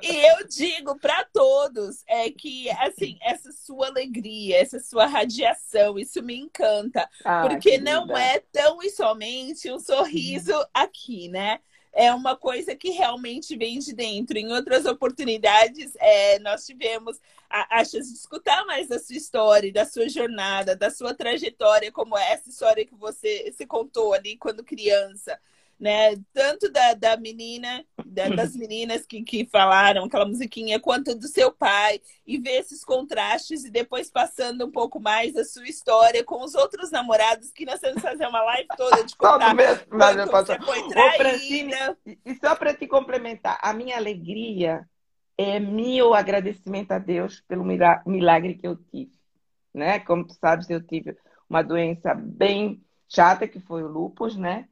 [0.00, 6.22] e eu digo para todos é que, assim, essa sua alegria, essa sua radiação, isso
[6.22, 7.08] me encanta.
[7.24, 10.64] Ah, porque não é tão e somente um sorriso uhum.
[10.74, 11.60] aqui, né?
[11.94, 14.38] É uma coisa que realmente vem de dentro.
[14.38, 19.72] Em outras oportunidades, é, nós tivemos a, a chance de escutar mais da sua história,
[19.72, 24.64] da sua jornada, da sua trajetória, como essa história que você se contou ali quando
[24.64, 25.38] criança
[25.82, 26.14] né?
[26.32, 31.50] Tanto da, da menina, da, das meninas que, que falaram aquela musiquinha, quanto do seu
[31.50, 36.44] pai, e ver esses contrastes e depois passando um pouco mais a sua história com
[36.44, 40.16] os outros namorados, que nós temos que fazer uma live toda de contar mesmo, mas
[40.30, 41.98] você foi traída.
[42.06, 44.88] e só para te complementar, a minha alegria
[45.36, 49.18] é meu agradecimento a Deus pelo milagre que eu tive.
[49.74, 49.98] Né?
[49.98, 51.16] Como tu sabes, eu tive
[51.50, 54.68] uma doença bem chata, que foi o lúpus, né?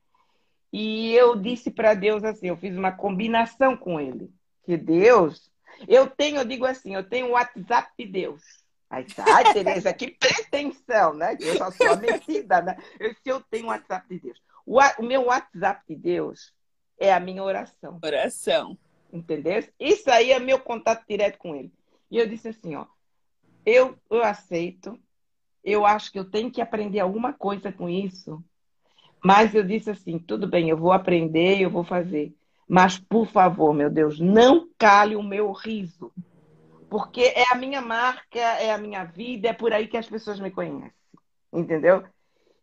[0.72, 4.30] E eu disse para Deus assim, eu fiz uma combinação com ele,
[4.64, 5.50] que Deus,
[5.88, 8.42] eu tenho, eu digo assim, eu tenho o WhatsApp de Deus.
[8.88, 11.36] Aí tá, ai, Tereza, que pretensão, né?
[11.38, 12.76] Eu já sou metida, né?
[12.98, 14.42] Eu, se eu tenho o WhatsApp de Deus.
[14.66, 16.52] O, o meu WhatsApp de Deus
[16.98, 17.98] é a minha oração.
[18.02, 18.76] Oração.
[19.12, 19.64] Entendeu?
[19.78, 21.72] Isso aí é meu contato direto com ele.
[22.10, 22.86] E eu disse assim, ó,
[23.64, 24.98] eu, eu aceito,
[25.62, 28.42] eu acho que eu tenho que aprender alguma coisa com isso,
[29.24, 32.34] mas eu disse assim, tudo bem, eu vou aprender, eu vou fazer.
[32.68, 36.12] Mas, por favor, meu Deus, não cale o meu riso.
[36.88, 40.40] Porque é a minha marca, é a minha vida, é por aí que as pessoas
[40.40, 40.92] me conhecem.
[41.52, 42.04] Entendeu?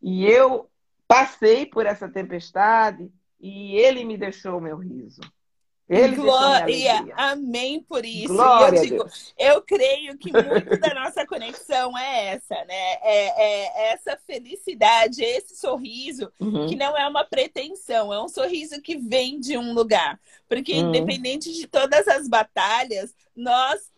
[0.01, 0.70] E eu
[1.08, 5.22] passei por essa tempestade e ele me deixou o meu riso.
[5.89, 8.33] Ele Glória, amém por isso.
[8.33, 12.93] Glória eu, digo, eu creio que muito da nossa conexão é essa, né?
[13.01, 16.67] É, é essa felicidade, esse sorriso, uhum.
[16.67, 20.19] que não é uma pretensão, é um sorriso que vem de um lugar.
[20.49, 20.89] Porque, uhum.
[20.89, 23.89] independente de todas as batalhas, nós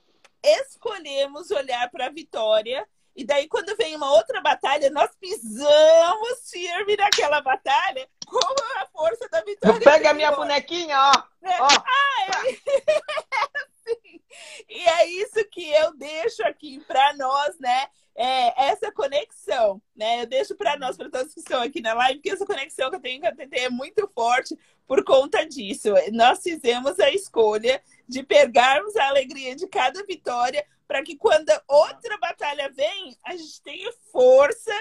[0.44, 2.88] escolhemos olhar para a vitória
[3.20, 8.40] e daí, quando vem uma outra batalha, nós pisamos firme naquela batalha com
[8.80, 9.82] a força da vitória.
[9.82, 11.12] Pega a minha bonequinha, ó.
[11.46, 11.62] É.
[11.62, 11.68] ó.
[11.68, 14.00] Ah, é...
[14.70, 17.88] E é isso que eu deixo aqui para nós, né?
[18.16, 20.22] É, essa conexão, né?
[20.22, 22.96] Eu deixo para nós, para todos que estão aqui na live, que essa conexão que
[22.96, 24.58] eu tenho com a TT é muito forte
[24.88, 25.90] por conta disso.
[26.14, 32.18] Nós fizemos a escolha de pegarmos a alegria de cada vitória para que quando outra
[32.18, 34.74] batalha vem, a gente tenha força,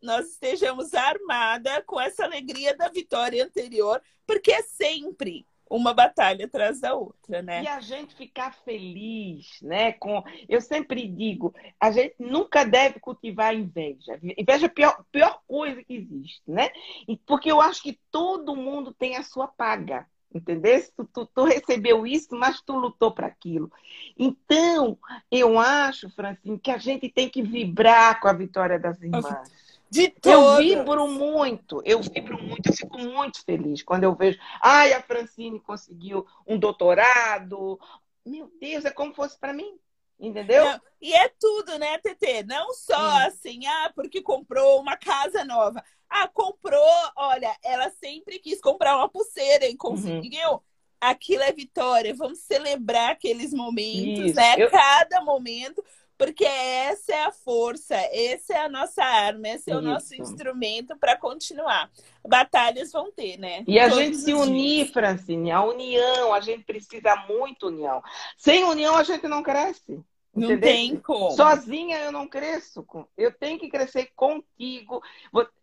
[0.00, 6.78] nós estejamos armada com essa alegria da vitória anterior, porque é sempre uma batalha atrás
[6.78, 7.64] da outra, né?
[7.64, 9.90] E a gente ficar feliz, né?
[9.94, 14.20] Com, eu sempre digo, a gente nunca deve cultivar inveja.
[14.38, 16.70] Inveja é a pior, pior coisa que existe, né?
[17.26, 20.06] Porque eu acho que todo mundo tem a sua paga.
[20.34, 20.82] Entendeu?
[20.96, 23.70] Tu, tu, tu, recebeu isso, mas tu lutou para aquilo.
[24.18, 24.98] Então,
[25.30, 29.24] eu acho, Francine, que a gente tem que vibrar com a vitória das irmãs.
[29.88, 34.92] De Eu vibro muito, eu vibro muito, eu fico muito feliz quando eu vejo, ai,
[34.92, 37.78] a Francine conseguiu um doutorado.
[38.24, 39.78] Meu Deus, é como fosse para mim.
[40.18, 40.64] Entendeu?
[40.64, 42.42] Não, e é tudo, né, TT?
[42.44, 43.26] Não só hum.
[43.26, 45.84] assim, ah, porque comprou uma casa nova.
[46.08, 46.80] Ah, comprou,
[47.16, 49.25] olha, ela sempre quis comprar uma pulseira
[49.64, 50.52] e conseguiu.
[50.52, 50.60] Uhum.
[51.00, 52.14] Aquilo é vitória.
[52.14, 54.34] Vamos celebrar aqueles momentos, Isso.
[54.34, 54.54] né?
[54.58, 54.70] Eu...
[54.70, 55.82] Cada momento,
[56.18, 59.82] porque essa é a força, essa é a nossa arma, esse é Isso.
[59.82, 61.90] o nosso instrumento para continuar.
[62.26, 63.62] Batalhas vão ter, né?
[63.66, 64.90] E a Todos gente se unir, dias.
[64.90, 68.02] Francine, a união, a gente precisa muito união.
[68.36, 70.02] Sem união a gente não cresce.
[70.34, 70.70] Não entendeu?
[70.70, 71.30] tem como.
[71.30, 72.86] Sozinha eu não cresço.
[73.16, 75.02] Eu tenho que crescer contigo.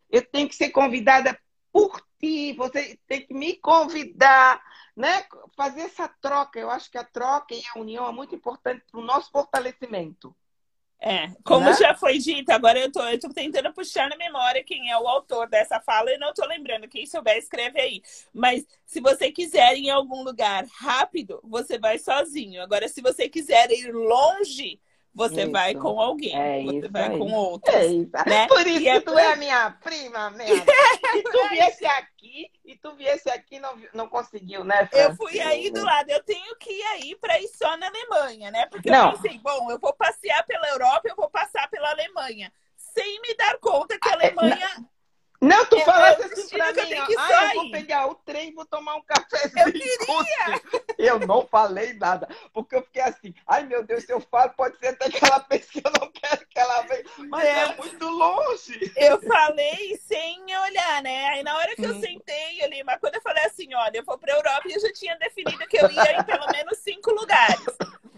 [0.09, 1.37] Eu tenho que ser convidada
[1.71, 2.53] por ti.
[2.53, 4.61] Você tem que me convidar,
[4.95, 5.25] né?
[5.57, 6.57] Fazer essa troca.
[6.57, 10.33] Eu acho que a troca e a união é muito importante para o nosso fortalecimento.
[11.05, 11.73] É, como né?
[11.73, 15.05] já foi dito, agora eu tô, eu tô tentando puxar na memória quem é o
[15.05, 16.87] autor dessa fala e não tô lembrando.
[16.87, 18.01] Quem souber, escreve aí.
[18.33, 22.61] Mas se você quiser ir em algum lugar rápido, você vai sozinho.
[22.63, 24.79] Agora, se você quiser ir longe,
[25.13, 25.51] você isso.
[25.51, 27.17] vai com alguém, é você vai aí.
[27.17, 27.75] com outros.
[27.75, 28.29] É.
[28.29, 28.47] Né?
[28.49, 30.65] Por isso e que é tu é minha prima mesmo.
[31.15, 34.99] e tu viesse aqui, e tu viesse aqui não, não conseguiu, né, Fran?
[34.99, 36.09] Eu fui aí do lado.
[36.09, 38.65] Eu tenho que ir aí para ir só na Alemanha, né?
[38.65, 39.11] Porque não.
[39.11, 42.51] eu pensei, bom, eu vou passear pela Europa, eu vou passar pela Alemanha.
[42.75, 44.85] Sem me dar conta que a é, Alemanha
[45.43, 48.65] não, tu falasse assim pra mim, ó, ah, eu vou pegar o trem e vou
[48.65, 49.67] tomar um cafezinho.
[49.67, 50.61] Eu queria!
[50.97, 54.77] Eu não falei nada, porque eu fiquei assim, ai meu Deus, se eu falo, pode
[54.77, 57.75] ser até que ela pense que eu não quero que ela venha, mas é, é
[57.75, 58.93] muito longe.
[58.95, 61.27] Eu falei sem olhar, né?
[61.27, 61.99] Aí na hora que eu hum.
[61.99, 64.93] sentei ali, mas quando eu falei assim, olha, eu vou pra Europa e eu já
[64.93, 67.65] tinha definido que eu ia em pelo menos cinco lugares.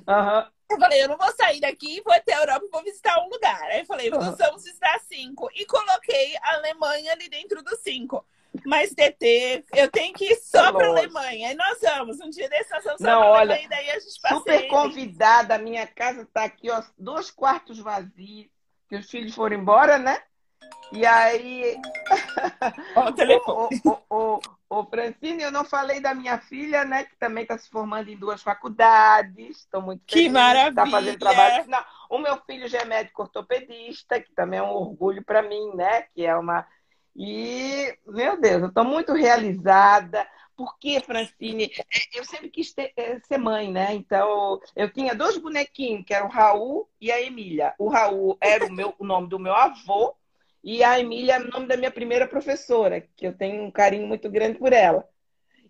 [0.07, 0.55] Uhum.
[0.69, 3.29] Eu falei, eu não vou sair daqui, vou até a Europa e vou visitar um
[3.29, 3.61] lugar.
[3.63, 5.49] Aí eu falei, nós vamos visitar cinco.
[5.53, 8.25] E coloquei a Alemanha ali dentro dos cinco.
[8.65, 11.51] Mas, TT, eu tenho que ir só para a Alemanha.
[11.51, 12.19] E nós vamos.
[12.19, 13.65] Um dia desse nós vamos não, só para Alemanha.
[13.65, 14.35] E daí a gente passa.
[14.35, 15.55] Super convidada.
[15.55, 18.47] A minha casa está aqui, ó, dois quartos vazios.
[18.87, 20.21] Que os filhos foram embora, né?
[20.91, 21.79] E aí.
[22.95, 23.81] Ó, o telefone.
[23.85, 24.39] o, o, o,
[24.75, 27.05] Ô, Francine, eu não falei da minha filha, né?
[27.05, 29.59] Que também está se formando em duas faculdades.
[29.59, 30.25] Estou muito feliz.
[30.25, 30.69] Que maravilha!
[30.69, 31.65] Está fazendo trabalho.
[31.69, 35.73] Não, o meu filho já é médico ortopedista, que também é um orgulho para mim,
[35.75, 36.01] né?
[36.13, 36.67] Que é uma.
[37.15, 40.27] E, meu Deus, eu estou muito realizada.
[40.57, 41.71] Porque, Francine,
[42.13, 43.93] eu sempre quis ter, é, ser mãe, né?
[43.93, 47.73] Então, eu tinha dois bonequinhos, que eram o Raul e a Emília.
[47.77, 50.15] O Raul era o, meu, o nome do meu avô
[50.65, 54.07] e a Emília é o nome da minha primeira professora, que eu tenho um carinho
[54.07, 55.07] muito grande por ela.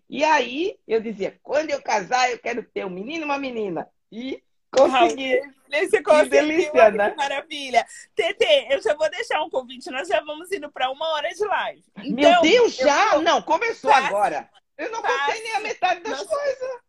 [0.08, 3.86] E aí, eu dizia, quando eu casar, eu quero ter um menino e uma menina.
[4.10, 5.38] E consegui.
[5.68, 7.12] Nesse que delícia, né?
[7.14, 7.84] Maravilha.
[8.14, 9.90] Tete, eu já vou deixar um convite.
[9.90, 11.84] Nós já vamos indo para uma hora de live.
[11.98, 13.10] Então, Meu Deus, já?
[13.12, 13.22] Vou...
[13.22, 14.48] Não, começou agora.
[14.78, 16.26] Eu não contei nem a metade das Nós...
[16.28, 16.86] coisas.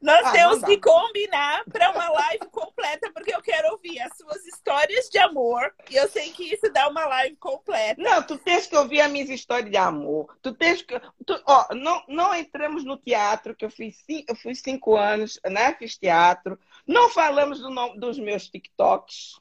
[0.00, 4.44] Nós ah, temos que combinar para uma live completa, porque eu quero ouvir as suas
[4.44, 5.74] histórias de amor.
[5.90, 8.00] E eu sei que isso dá uma live completa.
[8.00, 10.36] Não, tu tens que ouvir as minhas histórias de amor.
[10.42, 11.00] Tu tens que.
[11.26, 15.74] Tu, ó, não, não entramos no teatro, que eu fiz eu fui cinco anos, né?
[15.74, 16.58] Fiz teatro.
[16.86, 19.40] Não falamos do nome dos meus TikToks.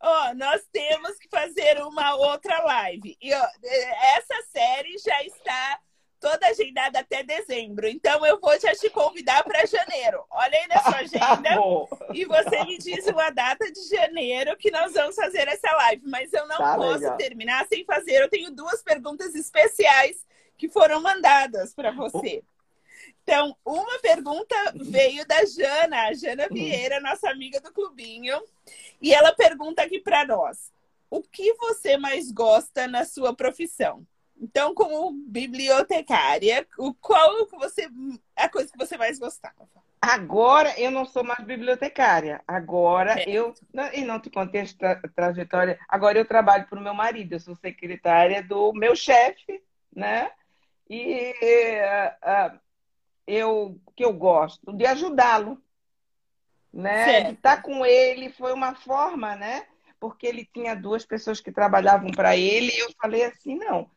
[0.00, 3.16] Ó, oh, nós temos que fazer uma outra live.
[3.20, 5.80] E ó, essa série já está
[6.26, 7.86] toda agendada até dezembro.
[7.86, 10.24] Então eu vou já te convidar para janeiro.
[10.28, 14.72] Olha aí na sua agenda tá e você me diz uma data de janeiro que
[14.72, 16.02] nós vamos fazer essa live.
[16.06, 17.16] Mas eu não tá posso legal.
[17.16, 18.20] terminar sem fazer.
[18.20, 20.26] Eu tenho duas perguntas especiais
[20.58, 22.42] que foram mandadas para você.
[23.22, 26.54] Então, uma pergunta veio da Jana, a Jana uhum.
[26.54, 28.40] Vieira, nossa amiga do clubinho,
[29.00, 30.72] e ela pergunta aqui para nós:
[31.10, 34.06] o que você mais gosta na sua profissão?
[34.40, 37.88] Então, como bibliotecária, o qual você
[38.36, 39.68] a coisa que você mais gostava?
[40.00, 42.42] Agora eu não sou mais bibliotecária.
[42.46, 43.24] Agora é.
[43.28, 43.54] eu
[43.92, 45.78] e não te contei a tra trajetória.
[45.88, 47.32] Agora eu trabalho para o meu marido.
[47.32, 49.62] Eu sou secretária do meu chefe,
[49.94, 50.30] né?
[50.88, 52.60] E uh, uh,
[53.26, 55.60] eu que eu gosto de ajudá-lo,
[56.72, 57.04] né?
[57.04, 57.26] Certo.
[57.28, 59.66] De estar com ele foi uma forma, né?
[59.98, 62.70] Porque ele tinha duas pessoas que trabalhavam para ele.
[62.70, 63.90] E eu falei assim, não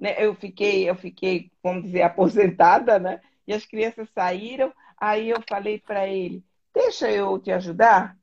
[0.00, 3.20] né, eu fiquei, eu fiquei, vamos dizer, aposentada, né?
[3.46, 6.42] E as crianças saíram, aí eu falei para ele,
[6.74, 8.16] deixa eu te ajudar.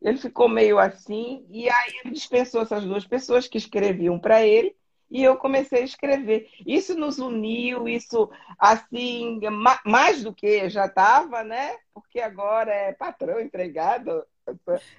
[0.00, 4.74] Ele ficou meio assim, e aí ele dispensou essas duas pessoas que escreviam para ele,
[5.08, 6.48] e eu comecei a escrever.
[6.66, 9.38] Isso nos uniu, isso assim,
[9.84, 11.76] mais do que já estava, né?
[11.94, 14.24] Porque agora é patrão empregado,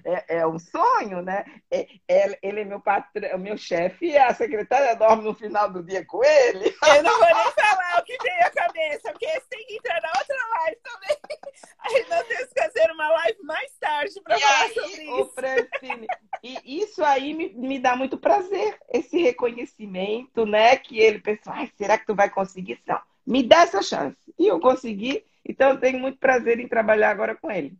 [0.06, 1.46] é, é um sonho, né?
[1.70, 5.84] É, é, ele é meu patrão, meu chefe e a secretária dorme no final do
[5.84, 6.74] dia com ele.
[6.88, 10.02] Eu não vou nem falar o que veio à cabeça, porque esse tem que entrar
[10.02, 11.18] na outra live também.
[11.80, 15.32] Aí nós temos que fazer uma live mais tarde para falar aí, sobre isso.
[15.36, 16.08] Francine,
[16.42, 20.78] e isso aí me, me dá muito prazer, esse reconhecimento, né?
[20.78, 22.82] Que ele pensou, ai, será que tu vai conseguir?
[22.88, 24.18] Não, me dá essa chance.
[24.40, 27.78] E eu consegui, então eu tenho muito prazer em trabalhar agora com ele.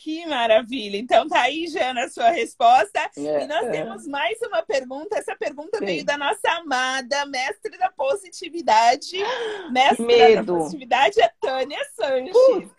[0.00, 0.96] Que maravilha!
[0.96, 2.98] Então tá aí, Jana, a sua resposta.
[3.18, 3.70] É, e nós é.
[3.70, 5.18] temos mais uma pergunta.
[5.18, 5.84] Essa pergunta Sim.
[5.84, 9.18] veio da nossa amada mestre da positividade.
[9.70, 10.54] Mestre Medo.
[10.54, 12.34] da positividade é Tânia Sanches.
[12.34, 12.70] Uh,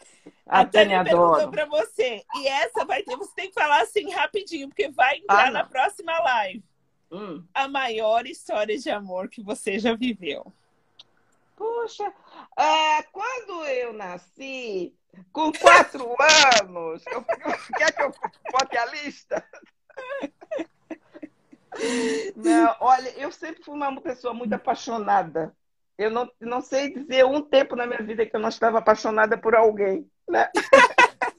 [0.47, 2.24] a, a Tânia, Tânia perguntou para você.
[2.38, 5.63] E essa vai ter, você tem que falar assim rapidinho, porque vai entrar ah, na
[5.63, 6.63] próxima live.
[7.11, 7.43] Hum.
[7.53, 10.51] A maior história de amor que você já viveu.
[11.55, 12.11] Puxa,
[12.57, 14.91] é, quando eu nasci,
[15.32, 16.16] com quatro
[16.62, 17.24] anos, eu,
[17.78, 18.14] quer que eu
[18.51, 19.43] bote a lista?
[22.36, 25.55] Não, olha, eu sempre fui uma pessoa muito apaixonada.
[25.97, 29.38] Eu não, não sei dizer um tempo na minha vida que eu não estava apaixonada
[29.38, 30.49] por alguém, né?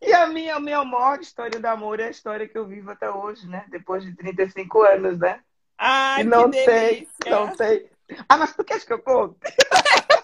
[0.00, 2.90] E a minha, a minha maior história de amor é a história que eu vivo
[2.90, 3.66] até hoje, né?
[3.68, 5.40] Depois de 35 anos, né?
[5.76, 7.90] Ai, e não sei, não sei.
[8.28, 9.38] Ah, mas tu queres que eu conte?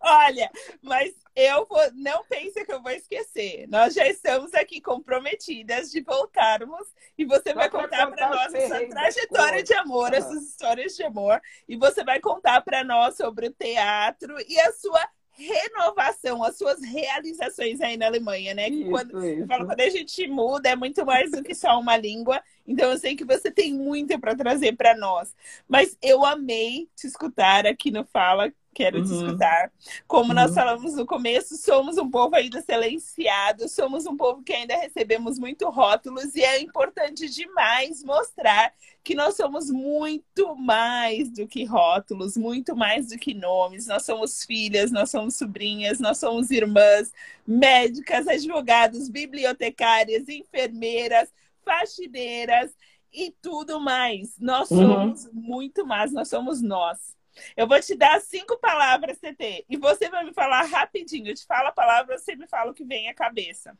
[0.00, 0.50] Olha,
[0.82, 3.66] mas eu vou, não pense que eu vou esquecer.
[3.68, 6.86] Nós já estamos aqui comprometidas de voltarmos
[7.18, 10.16] e você vai, vai contar para nós essa trajetória de amor, uhum.
[10.16, 14.72] essas histórias de amor, e você vai contar para nós sobre o teatro e a
[14.72, 18.68] sua renovação, as suas realizações aí na Alemanha, né?
[18.68, 19.46] Isso, quando, isso.
[19.46, 22.40] Falo, quando a gente muda, é muito mais do que só uma língua.
[22.66, 25.34] Então, eu sei que você tem muito para trazer para nós.
[25.66, 29.04] Mas eu amei te escutar aqui no Fala quero uhum.
[29.04, 29.72] te escutar.
[30.06, 30.34] Como uhum.
[30.34, 35.38] nós falamos no começo, somos um povo ainda silenciado, somos um povo que ainda recebemos
[35.38, 38.72] muito rótulos e é importante demais mostrar
[39.02, 43.86] que nós somos muito mais do que rótulos, muito mais do que nomes.
[43.86, 47.12] Nós somos filhas, nós somos sobrinhas, nós somos irmãs,
[47.46, 51.30] médicas, advogados, bibliotecárias, enfermeiras,
[51.64, 52.74] faxineiras
[53.12, 54.38] e tudo mais.
[54.38, 54.78] Nós uhum.
[54.78, 57.14] somos muito mais, nós somos nós.
[57.56, 61.28] Eu vou te dar cinco palavras, CT, e você vai me falar rapidinho.
[61.28, 63.76] Eu te falo a palavra, você me fala o que vem à cabeça.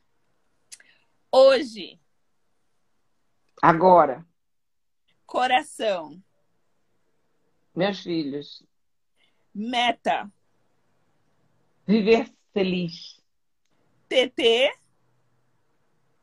[1.31, 1.99] Hoje.
[3.61, 4.25] Agora.
[5.25, 6.21] Coração.
[7.73, 8.63] Meus filhos.
[9.53, 10.31] Meta.
[11.87, 13.21] Viver feliz.
[14.07, 14.71] TT.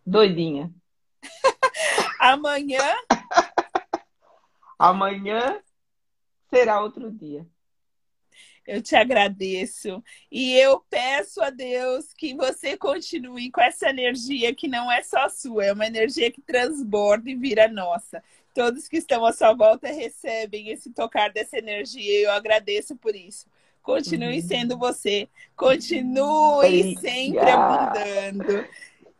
[0.04, 0.72] Doidinha.
[2.18, 2.82] Amanhã.
[4.78, 5.62] Amanhã
[6.52, 7.46] será outro dia.
[8.66, 10.02] Eu te agradeço.
[10.30, 15.28] E eu peço a Deus que você continue com essa energia que não é só
[15.28, 18.22] sua, é uma energia que transborda e vira nossa.
[18.54, 23.16] Todos que estão à sua volta recebem esse tocar dessa energia e eu agradeço por
[23.16, 23.46] isso.
[23.82, 24.46] Continue uhum.
[24.46, 25.28] sendo você.
[25.56, 28.68] Continue sempre abundando.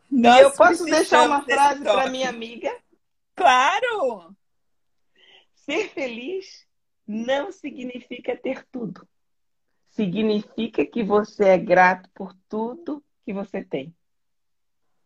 [0.09, 2.71] Nós eu posso deixar uma frase para minha amiga?
[3.35, 4.37] Claro!
[5.55, 6.67] Ser feliz
[7.07, 9.07] não significa ter tudo
[9.93, 13.95] significa que você é grato por tudo que você tem.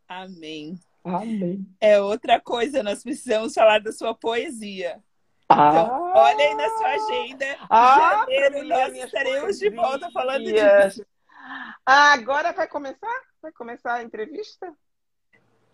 [0.09, 0.79] Amém.
[1.05, 1.67] Amém.
[1.81, 5.03] É outra coisa, nós precisamos falar da sua poesia.
[5.49, 7.57] Ah, então, olha aí na sua agenda.
[7.71, 11.05] Ah, janeiro nós estaremos de volta falando disso.
[11.85, 13.23] Ah, agora vai começar?
[13.41, 14.73] Vai começar a entrevista?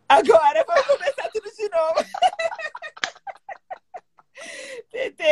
[0.09, 1.95] Agora vai começar tudo de novo.
[4.91, 5.23] Tete,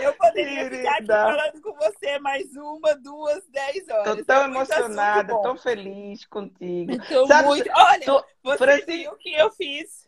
[0.00, 0.76] eu poderia Querida.
[0.76, 4.16] ficar aqui falando com você mais uma, duas, dez horas.
[4.16, 6.92] Tô tão é emocionada, tão feliz contigo.
[6.92, 7.70] Estou muito.
[7.74, 8.24] Olha, tô...
[8.42, 8.86] você Francis...
[8.86, 10.06] viu o que eu fiz.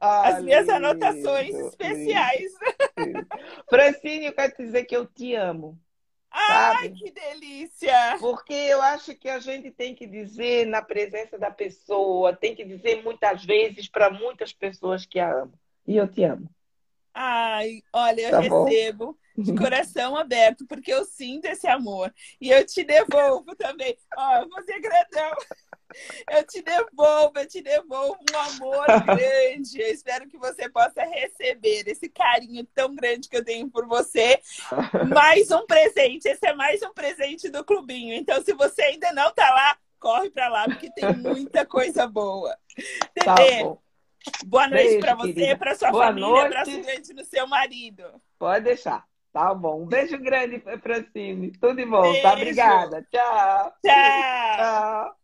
[0.00, 2.52] Ah, As minhas lindo, anotações especiais.
[2.98, 3.26] Lindo.
[3.70, 5.78] Francine, eu quero te dizer que eu te amo.
[6.30, 6.94] Ai, sabe?
[6.94, 8.16] que delícia!
[8.18, 12.64] Porque eu acho que a gente tem que dizer na presença da pessoa, tem que
[12.64, 15.54] dizer muitas vezes para muitas pessoas que a amam.
[15.86, 16.50] E eu te amo.
[17.14, 22.12] Ai, olha, eu tá recebo de coração aberto, porque eu sinto esse amor.
[22.40, 23.96] E eu te devolvo também.
[24.16, 25.32] Ó, você é grandão.
[26.30, 28.86] Eu te devolvo, eu te devolvo um amor
[29.16, 29.80] grande.
[29.80, 34.40] Eu espero que você possa receber esse carinho tão grande que eu tenho por você.
[35.12, 36.28] Mais um presente.
[36.28, 38.14] Esse é mais um presente do clubinho.
[38.14, 42.56] Então, se você ainda não tá lá, corre para lá, porque tem muita coisa boa.
[43.14, 43.83] Tá bom.
[44.46, 48.04] Boa noite para você, para sua Boa família, abraço grande no seu marido.
[48.38, 49.04] Pode deixar.
[49.32, 49.82] Tá bom.
[49.82, 51.50] Um beijo grande, Francine.
[51.52, 52.02] Tudo de bom, tá?
[52.02, 52.22] beijo.
[52.22, 52.32] tá?
[52.34, 53.06] Obrigada.
[53.10, 53.72] Tchau.
[53.84, 54.56] Tchau.
[54.56, 55.23] Tchau.